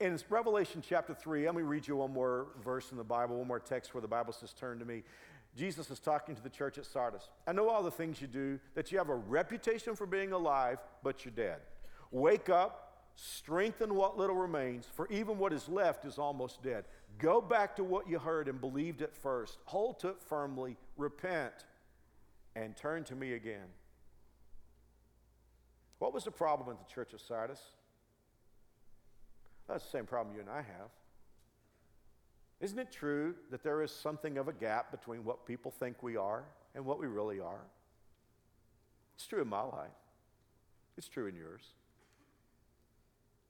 [0.00, 3.46] In Revelation chapter 3, let me read you one more verse in the Bible, one
[3.46, 5.04] more text where the Bible says, Turn to me.
[5.56, 7.28] Jesus is talking to the church at Sardis.
[7.46, 10.78] I know all the things you do, that you have a reputation for being alive,
[11.02, 11.60] but you're dead.
[12.10, 16.84] Wake up, strengthen what little remains, for even what is left is almost dead.
[17.18, 19.58] Go back to what you heard and believed at first.
[19.66, 21.52] Hold to it firmly, repent
[22.56, 23.66] and turn to me again.
[26.00, 27.60] What was the problem with the church of Sardis?
[29.68, 30.90] That's the same problem you and I have.
[32.64, 36.16] Isn't it true that there is something of a gap between what people think we
[36.16, 36.44] are
[36.74, 37.60] and what we really are?
[39.16, 39.92] It's true in my life,
[40.96, 41.60] it's true in yours.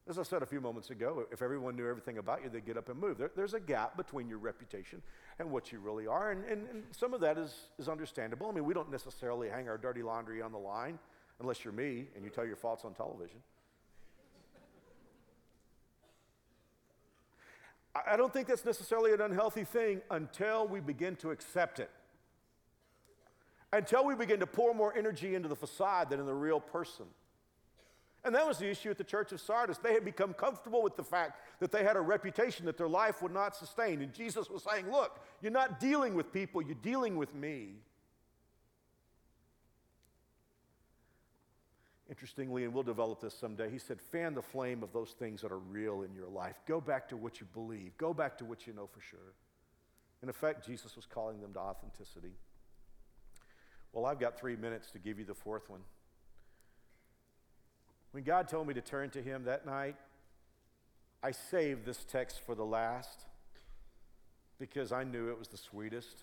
[0.09, 2.77] As I said a few moments ago, if everyone knew everything about you, they'd get
[2.77, 3.17] up and move.
[3.17, 5.01] There, there's a gap between your reputation
[5.39, 8.49] and what you really are, and, and, and some of that is, is understandable.
[8.49, 10.99] I mean, we don't necessarily hang our dirty laundry on the line
[11.39, 13.39] unless you're me and you tell your faults on television.
[17.95, 21.91] I don't think that's necessarily an unhealthy thing until we begin to accept it.
[23.73, 27.07] Until we begin to pour more energy into the facade than in the real person.
[28.25, 29.79] And that was the issue at the church of Sardis.
[29.79, 33.21] They had become comfortable with the fact that they had a reputation that their life
[33.21, 34.01] would not sustain.
[34.01, 37.75] And Jesus was saying, Look, you're not dealing with people, you're dealing with me.
[42.15, 45.51] Interestingly, and we'll develop this someday, he said, fan the flame of those things that
[45.51, 46.55] are real in your life.
[46.65, 49.35] Go back to what you believe, go back to what you know for sure.
[50.23, 52.35] In effect, Jesus was calling them to authenticity.
[53.93, 55.81] Well, I've got three minutes to give you the fourth one.
[58.12, 59.97] When God told me to turn to Him that night,
[61.21, 63.25] I saved this text for the last
[64.61, 66.23] because I knew it was the sweetest.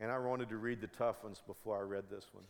[0.00, 2.44] And I wanted to read the tough ones before I read this one.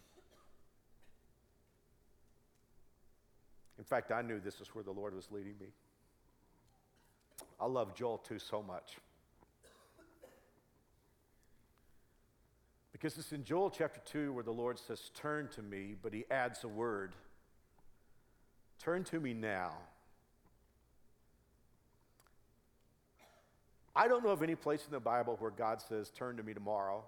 [3.79, 5.67] In fact, I knew this is where the Lord was leading me.
[7.61, 8.97] I love Joel 2 so much.
[12.93, 16.25] Because it's in Joel chapter 2 where the Lord says, Turn to me, but he
[16.31, 17.15] adds a word
[18.79, 19.73] Turn to me now.
[23.95, 26.53] I don't know of any place in the Bible where God says, Turn to me
[26.53, 27.03] tomorrow.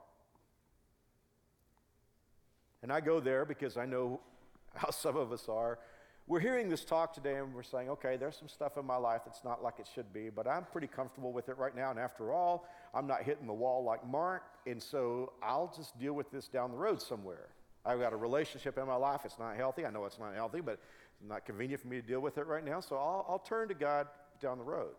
[2.82, 4.20] And I go there because I know
[4.74, 5.78] how some of us are.
[6.26, 9.22] We're hearing this talk today and we're saying, okay, there's some stuff in my life
[9.24, 11.90] that's not like it should be, but I'm pretty comfortable with it right now.
[11.90, 16.12] And after all, I'm not hitting the wall like Mark, and so I'll just deal
[16.12, 17.48] with this down the road somewhere.
[17.86, 19.22] I've got a relationship in my life.
[19.24, 19.86] It's not healthy.
[19.86, 22.46] I know it's not healthy, but it's not convenient for me to deal with it
[22.46, 24.06] right now, so I'll, I'll turn to God
[24.42, 24.92] down the road.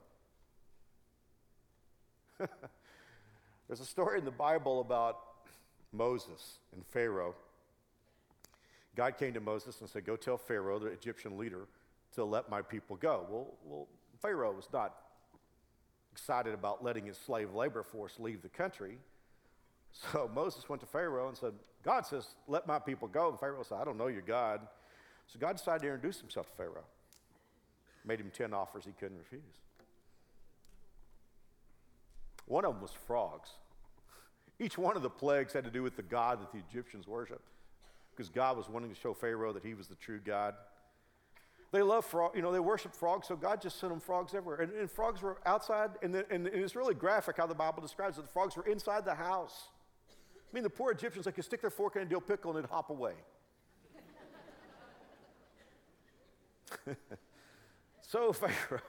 [3.68, 5.20] There's a story in the Bible about
[5.94, 7.36] Moses and Pharaoh.
[9.00, 11.70] God came to Moses and said, Go tell Pharaoh, the Egyptian leader,
[12.16, 13.26] to let my people go.
[13.30, 13.88] Well, well
[14.22, 14.94] Pharaoh was not
[16.12, 18.98] excited about letting his slave labor force leave the country.
[19.94, 23.30] So Moses went to Pharaoh and said, God says, Let my people go.
[23.30, 24.60] And Pharaoh said, I don't know your God.
[25.28, 26.84] So God decided to introduce himself to Pharaoh.
[28.04, 29.42] Made him 10 offers he couldn't refuse.
[32.48, 33.52] One of them was frogs.
[34.60, 37.48] Each one of the plagues had to do with the God that the Egyptians worshiped,
[38.20, 40.54] because God was wanting to show Pharaoh that he was the true God.
[41.72, 44.60] They love frog, you know, they worship frogs, so God just sent them frogs everywhere.
[44.60, 48.18] And, and frogs were outside, and, the, and, it's really graphic how the Bible describes
[48.18, 48.24] it.
[48.24, 49.70] The frogs were inside the house.
[50.12, 52.60] I mean, the poor Egyptians, they could stick their fork in a dill pickle and
[52.60, 53.14] it'd hop away.
[58.02, 58.82] so Pharaoh,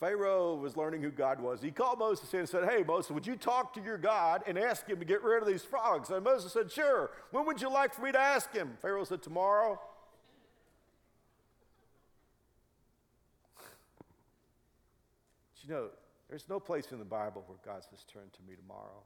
[0.00, 1.62] Pharaoh was learning who God was.
[1.62, 4.58] He called Moses in and said, Hey, Moses, would you talk to your God and
[4.58, 6.10] ask him to get rid of these frogs?
[6.10, 7.10] And Moses said, Sure.
[7.30, 8.76] When would you like for me to ask him?
[8.82, 9.80] Pharaoh said, Tomorrow.
[13.56, 13.64] But
[15.62, 15.90] you know,
[16.28, 19.02] there's no place in the Bible where God says, Turn to me tomorrow.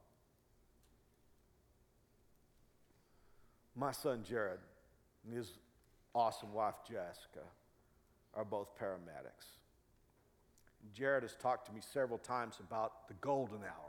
[3.76, 4.58] My son Jared
[5.24, 5.52] and his
[6.14, 7.46] awesome wife Jessica
[8.34, 9.57] are both paramedics.
[10.94, 13.88] Jared has talked to me several times about the golden hour.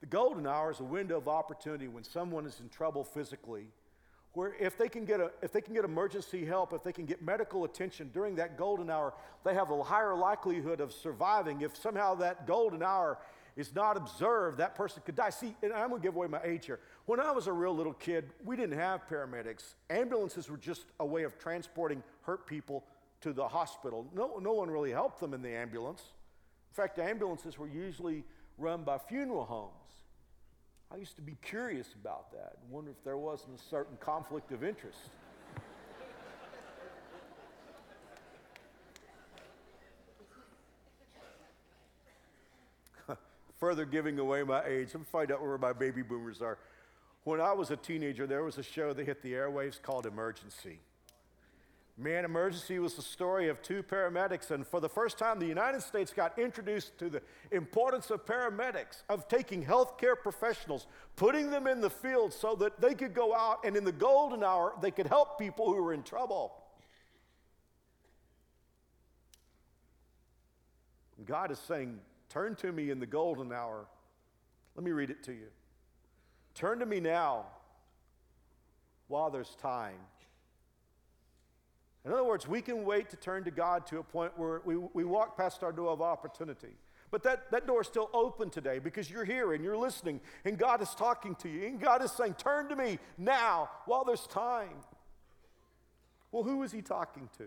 [0.00, 3.66] The golden hour is a window of opportunity when someone is in trouble physically,
[4.32, 7.04] where if they can get, a, if they can get emergency help, if they can
[7.04, 9.12] get medical attention during that golden hour,
[9.44, 11.60] they have a higher likelihood of surviving.
[11.60, 13.18] If somehow that golden hour
[13.56, 15.30] is not observed, that person could die.
[15.30, 16.80] See, and I'm going to give away my age here.
[17.04, 19.74] When I was a real little kid, we didn't have paramedics.
[19.90, 22.84] Ambulances were just a way of transporting hurt people
[23.20, 24.06] to the hospital.
[24.14, 26.02] No, no one really helped them in the ambulance.
[26.70, 28.24] In fact, ambulances were usually
[28.58, 29.74] run by funeral homes.
[30.92, 34.50] I used to be curious about that and wonder if there wasn't a certain conflict
[34.50, 34.98] of interest.
[43.58, 46.58] Further giving away my age, let me find out where my baby boomers are.
[47.24, 50.80] When I was a teenager, there was a show that hit the airwaves called Emergency.
[52.00, 55.82] Man Emergency was the story of two paramedics, and for the first time, the United
[55.82, 57.20] States got introduced to the
[57.50, 60.86] importance of paramedics, of taking healthcare professionals,
[61.16, 64.42] putting them in the field so that they could go out and in the golden
[64.42, 66.54] hour, they could help people who were in trouble.
[71.26, 73.86] God is saying, Turn to me in the golden hour.
[74.74, 75.48] Let me read it to you.
[76.54, 77.44] Turn to me now
[79.08, 79.98] while there's time.
[82.04, 84.76] In other words, we can wait to turn to God to a point where we,
[84.76, 86.74] we walk past our door of opportunity.
[87.10, 90.56] But that, that door is still open today because you're here and you're listening and
[90.56, 91.66] God is talking to you.
[91.66, 94.76] And God is saying, Turn to me now while there's time.
[96.32, 97.46] Well, who is He talking to?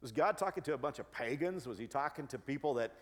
[0.00, 1.66] Was God talking to a bunch of pagans?
[1.66, 2.92] Was He talking to people that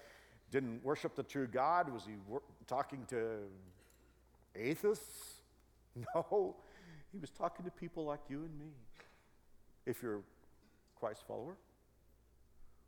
[0.51, 1.91] didn't worship the true God?
[1.91, 3.39] Was He wor- talking to
[4.55, 5.35] atheists?
[6.14, 6.55] No,
[7.12, 8.71] He was talking to people like you and me
[9.87, 10.22] if you're a
[10.99, 11.57] Christ follower.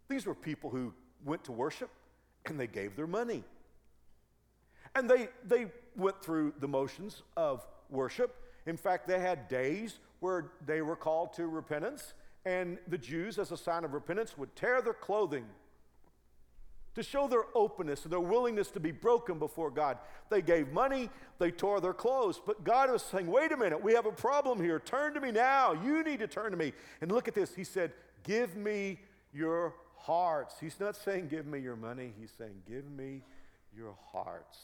[0.08, 0.92] These were people who
[1.24, 1.90] went to worship
[2.46, 3.44] and they gave their money.
[4.94, 5.66] And they, they
[5.96, 8.34] went through the motions of worship.
[8.66, 12.14] In fact, they had days where they were called to repentance,
[12.44, 15.46] and the Jews, as a sign of repentance, would tear their clothing
[16.94, 19.98] to show their openness and their willingness to be broken before God.
[20.28, 23.94] They gave money, they tore their clothes, but God was saying, wait a minute, we
[23.94, 24.78] have a problem here.
[24.78, 25.72] Turn to me now.
[25.72, 26.72] You need to turn to me.
[27.00, 27.54] And look at this.
[27.54, 27.92] He said,
[28.24, 29.00] Give me
[29.32, 30.54] your hearts.
[30.60, 32.12] He's not saying, Give me your money.
[32.18, 33.22] He's saying, Give me
[33.76, 34.58] your hearts.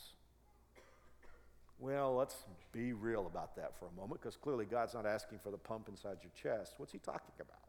[1.80, 2.34] Well, let's
[2.72, 5.88] be real about that for a moment because clearly God's not asking for the pump
[5.88, 6.74] inside your chest.
[6.76, 7.67] What's he talking about?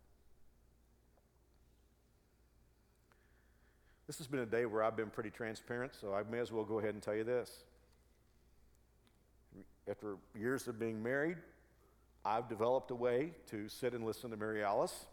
[4.09, 6.63] This has been a day where I've been pretty transparent, so I may as well
[6.63, 7.51] go ahead and tell you this.
[9.87, 11.37] After years of being married,
[12.25, 15.05] I've developed a way to sit and listen to Mary Alice.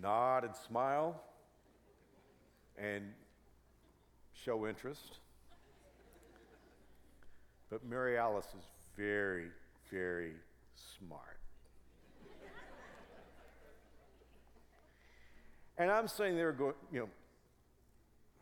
[0.00, 1.20] Nod and smile
[2.78, 3.12] and
[4.32, 5.18] show interest.
[7.68, 8.64] But Mary Alice is
[8.96, 9.48] very,
[9.90, 10.32] very
[10.74, 11.43] smart.
[15.78, 17.08] And I'm sitting there going, you know,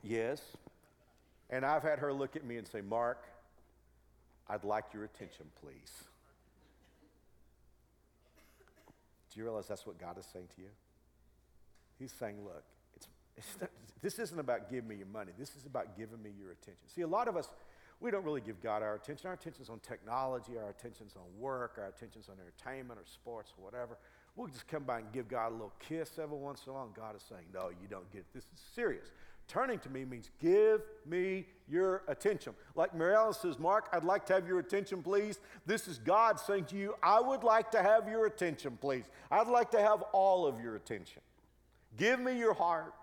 [0.02, 0.40] yes.
[1.50, 3.24] And I've had her look at me and say, Mark,
[4.48, 6.04] I'd like your attention, please.
[9.32, 10.68] Do you realize that's what God is saying to you?
[11.98, 12.64] He's saying, look,
[12.96, 13.70] it's, it's not,
[14.02, 15.32] this isn't about giving me your money.
[15.38, 16.82] This is about giving me your attention.
[16.94, 17.48] See, a lot of us,
[18.00, 19.28] we don't really give God our attention.
[19.28, 23.64] Our attention's on technology, our attention's on work, our attention's on entertainment or sports or
[23.64, 23.96] whatever.
[24.34, 26.84] We'll just come by and give God a little kiss every once in a while,
[26.84, 28.26] and God is saying, No, you don't get it.
[28.34, 29.10] This is serious.
[29.48, 32.54] Turning to me means give me your attention.
[32.74, 35.40] Like Alice says, Mark, I'd like to have your attention, please.
[35.66, 39.04] This is God saying to you, I would like to have your attention, please.
[39.30, 41.20] I'd like to have all of your attention.
[41.98, 42.94] Give me your heart.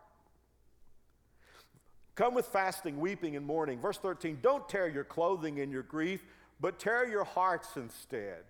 [2.15, 3.79] Come with fasting, weeping, and mourning.
[3.79, 6.25] Verse 13, don't tear your clothing in your grief,
[6.59, 8.43] but tear your hearts instead.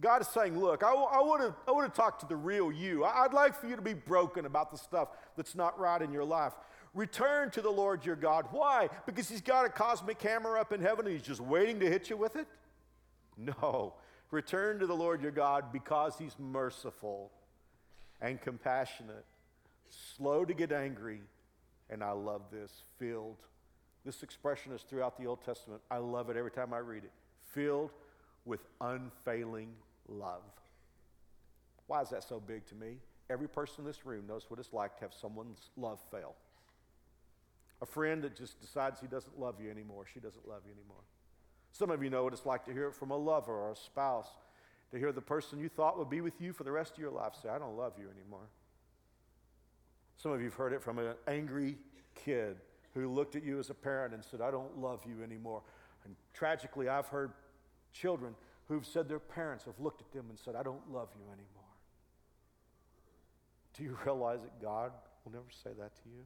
[0.00, 3.04] God is saying, Look, I, I want to I talk to the real you.
[3.04, 6.24] I'd like for you to be broken about the stuff that's not right in your
[6.24, 6.52] life.
[6.94, 8.46] Return to the Lord your God.
[8.50, 8.88] Why?
[9.06, 12.10] Because He's got a cosmic camera up in heaven and He's just waiting to hit
[12.10, 12.46] you with it?
[13.36, 13.94] No.
[14.30, 17.30] Return to the Lord your God because He's merciful
[18.20, 19.24] and compassionate,
[19.88, 21.20] slow to get angry,
[21.88, 23.36] and I love this, filled.
[24.04, 25.80] This expression is throughout the Old Testament.
[25.90, 27.12] I love it every time I read it.
[27.52, 27.90] Filled
[28.44, 29.68] with unfailing
[30.08, 30.42] love.
[31.86, 32.96] Why is that so big to me?
[33.30, 36.34] Every person in this room knows what it's like to have someone's love fail.
[37.80, 41.02] A friend that just decides he doesn't love you anymore, she doesn't love you anymore.
[41.72, 43.76] Some of you know what it's like to hear it from a lover or a
[43.76, 44.28] spouse,
[44.90, 47.10] to hear the person you thought would be with you for the rest of your
[47.10, 48.48] life say, I don't love you anymore.
[50.16, 51.76] Some of you have heard it from an angry
[52.14, 52.56] kid
[52.94, 55.62] who looked at you as a parent and said, I don't love you anymore.
[56.04, 57.32] And tragically, I've heard
[57.92, 58.34] children
[58.68, 61.64] who've said their parents have looked at them and said, I don't love you anymore.
[63.76, 64.92] Do you realize that God
[65.24, 66.24] will never say that to you?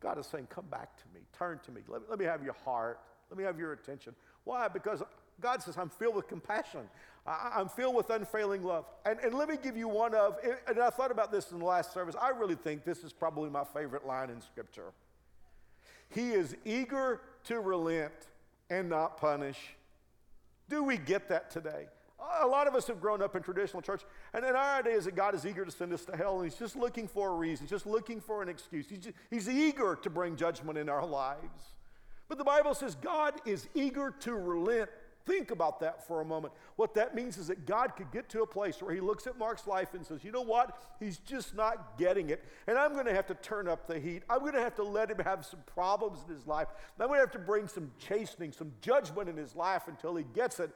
[0.00, 2.56] God is saying, Come back to me, turn to me, let, let me have your
[2.64, 3.00] heart,
[3.30, 4.14] let me have your attention.
[4.44, 4.68] Why?
[4.68, 5.02] Because
[5.40, 6.88] God says, I'm filled with compassion.
[7.26, 8.86] I, am filled with unfailing love.
[9.04, 11.64] And, and let me give you one of, and I thought about this in the
[11.64, 12.14] last service.
[12.20, 14.92] I really think this is probably my favorite line in Scripture.
[16.08, 18.12] He is eager to relent
[18.68, 19.58] and not punish.
[20.70, 21.88] Do we get that today?
[22.42, 24.02] A lot of us have grown up in traditional church,
[24.32, 26.44] and then our idea is that God is eager to send us to hell, and
[26.48, 28.88] He's just looking for a reason, He's just looking for an excuse.
[28.88, 31.74] He's, just, he's eager to bring judgment in our lives.
[32.28, 34.88] But the Bible says God is eager to relent.
[35.30, 36.52] Think about that for a moment.
[36.74, 39.38] What that means is that God could get to a place where He looks at
[39.38, 40.82] Mark's life and says, You know what?
[40.98, 42.44] He's just not getting it.
[42.66, 44.24] And I'm going to have to turn up the heat.
[44.28, 46.66] I'm going to have to let him have some problems in his life.
[46.98, 50.24] I'm going to have to bring some chastening, some judgment in his life until he
[50.34, 50.72] gets it.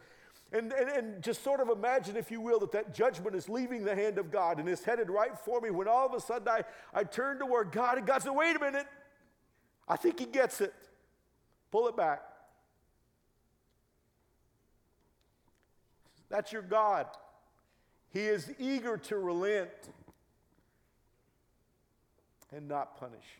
[0.52, 3.82] And, and, and, just sort of imagine, if you will, that that judgment is leaving
[3.82, 6.46] the hand of God and is headed right for me when all of a sudden
[6.46, 8.86] I, I turn to where God and God said, wait a minute.
[9.88, 10.72] I think he gets it.
[11.72, 12.22] Pull it back.
[16.35, 17.07] That's your God.
[18.12, 19.70] He is eager to relent
[22.51, 23.39] and not punish.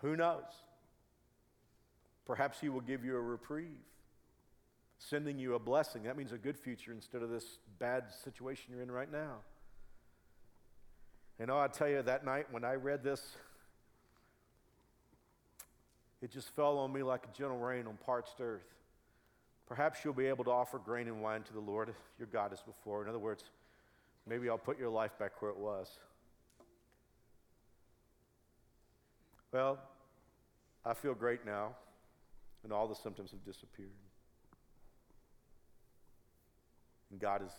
[0.00, 0.40] Who knows?
[2.24, 3.66] Perhaps He will give you a reprieve,
[4.96, 6.04] sending you a blessing.
[6.04, 9.34] That means a good future instead of this bad situation you're in right now.
[11.38, 13.36] And oh, I tell you, that night when I read this,
[16.22, 18.79] it just fell on me like a gentle rain on parched earth.
[19.70, 22.60] Perhaps you'll be able to offer grain and wine to the Lord your God as
[22.60, 23.04] before.
[23.04, 23.44] In other words,
[24.26, 25.88] maybe I'll put your life back where it was.
[29.52, 29.78] Well,
[30.84, 31.76] I feel great now,
[32.64, 33.90] and all the symptoms have disappeared.
[37.12, 37.52] And God has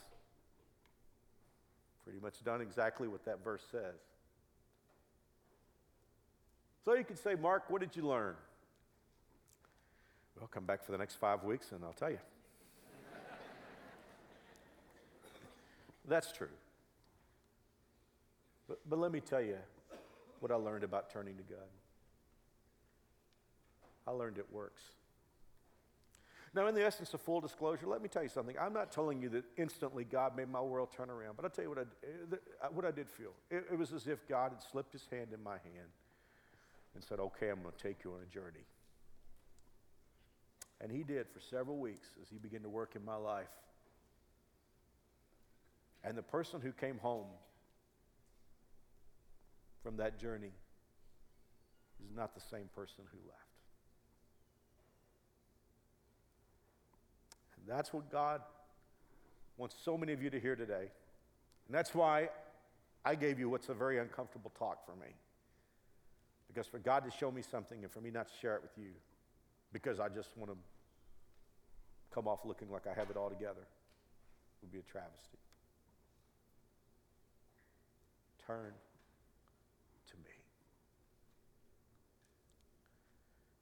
[2.03, 3.95] pretty much done exactly what that verse says.
[6.84, 8.36] So you could say, Mark, what did you learn?
[10.38, 12.20] Well, come back for the next five weeks and I'll tell you.
[16.08, 16.50] That's true.
[18.68, 19.58] But, but let me tell you
[20.40, 21.68] what I learned about turning to God.
[24.08, 24.82] I learned it works.
[26.54, 28.58] Now, in the essence of full disclosure, let me tell you something.
[28.60, 31.64] I'm not telling you that instantly God made my world turn around, but I'll tell
[31.64, 33.32] you what I, eh, what I did feel.
[33.50, 35.92] It, it was as if God had slipped his hand in my hand
[36.94, 38.66] and said, Okay, I'm going to take you on a journey.
[40.82, 43.48] And he did for several weeks as he began to work in my life.
[46.04, 47.28] And the person who came home
[49.84, 50.52] from that journey
[52.04, 53.40] is not the same person who left.
[57.58, 58.42] And that's what God
[59.58, 60.90] wants so many of you to hear today.
[61.68, 62.30] And that's why
[63.06, 65.14] I gave you what's a very uncomfortable talk for me.
[66.48, 68.76] Because for God to show me something and for me not to share it with
[68.78, 68.94] you
[69.74, 70.58] because I just want to
[72.14, 73.66] come off looking like I have it all together,
[74.62, 75.38] would be a travesty.
[78.46, 78.74] Turn
[80.10, 80.36] to me.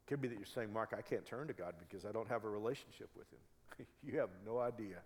[0.06, 2.44] Could be that you're saying, Mark, I can't turn to God because I don't have
[2.44, 3.86] a relationship with Him.
[4.02, 4.96] you have no idea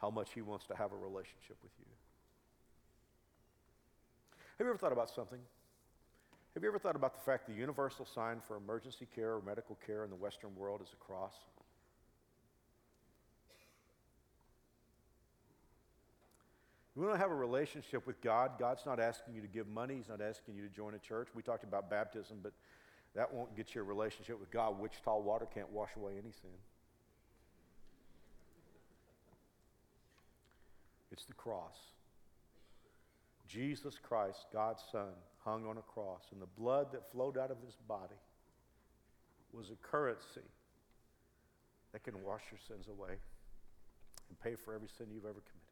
[0.00, 1.86] how much He wants to have a relationship with you.
[4.58, 5.38] Have you ever thought about something?
[6.54, 9.78] Have you ever thought about the fact the universal sign for emergency care or medical
[9.86, 11.34] care in the Western world is a cross?
[16.96, 18.52] You want to have a relationship with God.
[18.58, 19.94] God's not asking you to give money.
[19.96, 21.28] He's not asking you to join a church.
[21.32, 22.52] We talked about baptism, but
[23.14, 24.80] that won't get you a relationship with God.
[24.80, 26.50] Wichita water can't wash away any sin.
[31.12, 31.76] It's the cross.
[33.48, 35.08] Jesus Christ, God's Son,
[35.44, 38.20] hung on a cross, and the blood that flowed out of his body
[39.52, 40.46] was a currency
[41.92, 43.14] that can wash your sins away
[44.28, 45.68] and pay for every sin you've ever committed.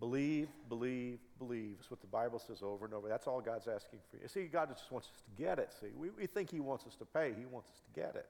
[0.00, 1.76] Believe, believe, believe.
[1.78, 3.08] That's what the Bible says over and over.
[3.08, 4.28] That's all God's asking for you.
[4.28, 5.72] See, God just wants us to get it.
[5.80, 8.26] See, we, we think He wants us to pay, He wants us to get it.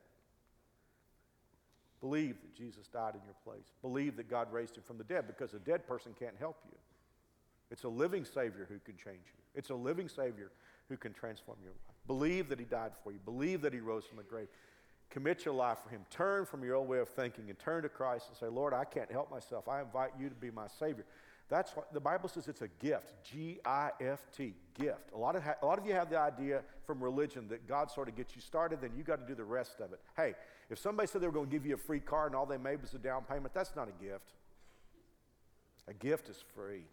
[2.00, 3.72] Believe that Jesus died in your place.
[3.80, 6.76] Believe that God raised Him from the dead because a dead person can't help you.
[7.70, 10.50] It's a living Savior who can change you, it's a living Savior
[10.88, 11.96] who can transform your life.
[12.06, 14.48] Believe that He died for you, believe that He rose from the grave.
[15.10, 16.00] Commit your life for Him.
[16.10, 18.84] Turn from your old way of thinking and turn to Christ and say, Lord, I
[18.84, 19.68] can't help myself.
[19.68, 21.04] I invite you to be my Savior.
[21.48, 23.12] That's what the Bible says it's a gift.
[23.22, 25.12] G I F T, gift.
[25.14, 27.90] A lot, of ha- a lot of you have the idea from religion that God
[27.90, 30.00] sort of gets you started, then you got to do the rest of it.
[30.16, 30.34] Hey,
[30.70, 32.56] if somebody said they were going to give you a free car and all they
[32.56, 34.32] made was a down payment, that's not a gift.
[35.86, 36.84] A gift is free.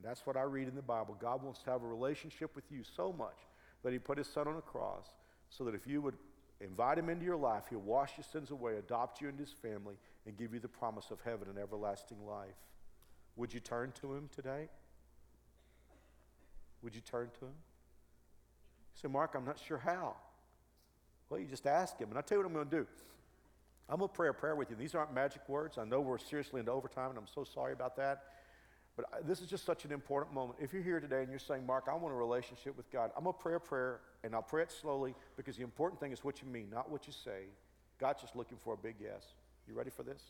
[0.00, 1.14] And that's what I read in the Bible.
[1.20, 3.36] God wants to have a relationship with you so much
[3.84, 5.08] that He put His Son on a cross
[5.50, 6.14] so that if you would
[6.62, 9.96] invite Him into your life, He'll wash your sins away, adopt you into His family,
[10.24, 12.56] and give you the promise of heaven and everlasting life.
[13.36, 14.70] Would you turn to Him today?
[16.82, 17.52] Would you turn to Him?
[18.94, 20.16] You say, Mark, I'm not sure how.
[21.28, 22.08] Well, you just ask Him.
[22.08, 22.86] And I'll tell you what I'm going to do.
[23.86, 24.76] I'm going to pray a prayer with you.
[24.76, 25.76] These aren't magic words.
[25.76, 28.22] I know we're seriously into overtime, and I'm so sorry about that.
[29.00, 30.58] But I, this is just such an important moment.
[30.60, 33.24] If you're here today and you're saying, Mark, I want a relationship with God, I'm
[33.24, 36.22] going to pray a prayer, and I'll pray it slowly because the important thing is
[36.22, 37.44] what you mean, not what you say.
[37.98, 39.22] God's just looking for a big yes.
[39.66, 40.20] You ready for this?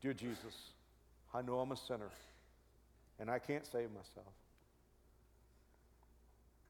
[0.00, 0.54] Dear Jesus,
[1.34, 2.10] I know I'm a sinner,
[3.18, 4.32] and I can't save myself.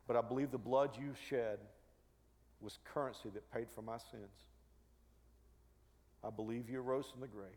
[0.07, 1.59] But I believe the blood you shed
[2.63, 4.47] was currency that paid for my sins.
[6.25, 7.51] I believe you rose from the grave.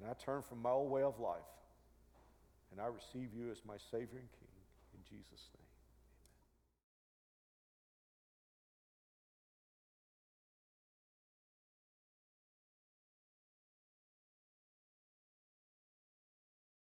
[0.00, 1.48] And I turn from my old way of life.
[2.72, 4.54] And I receive you as my Savior and King.
[4.94, 5.63] In Jesus' name.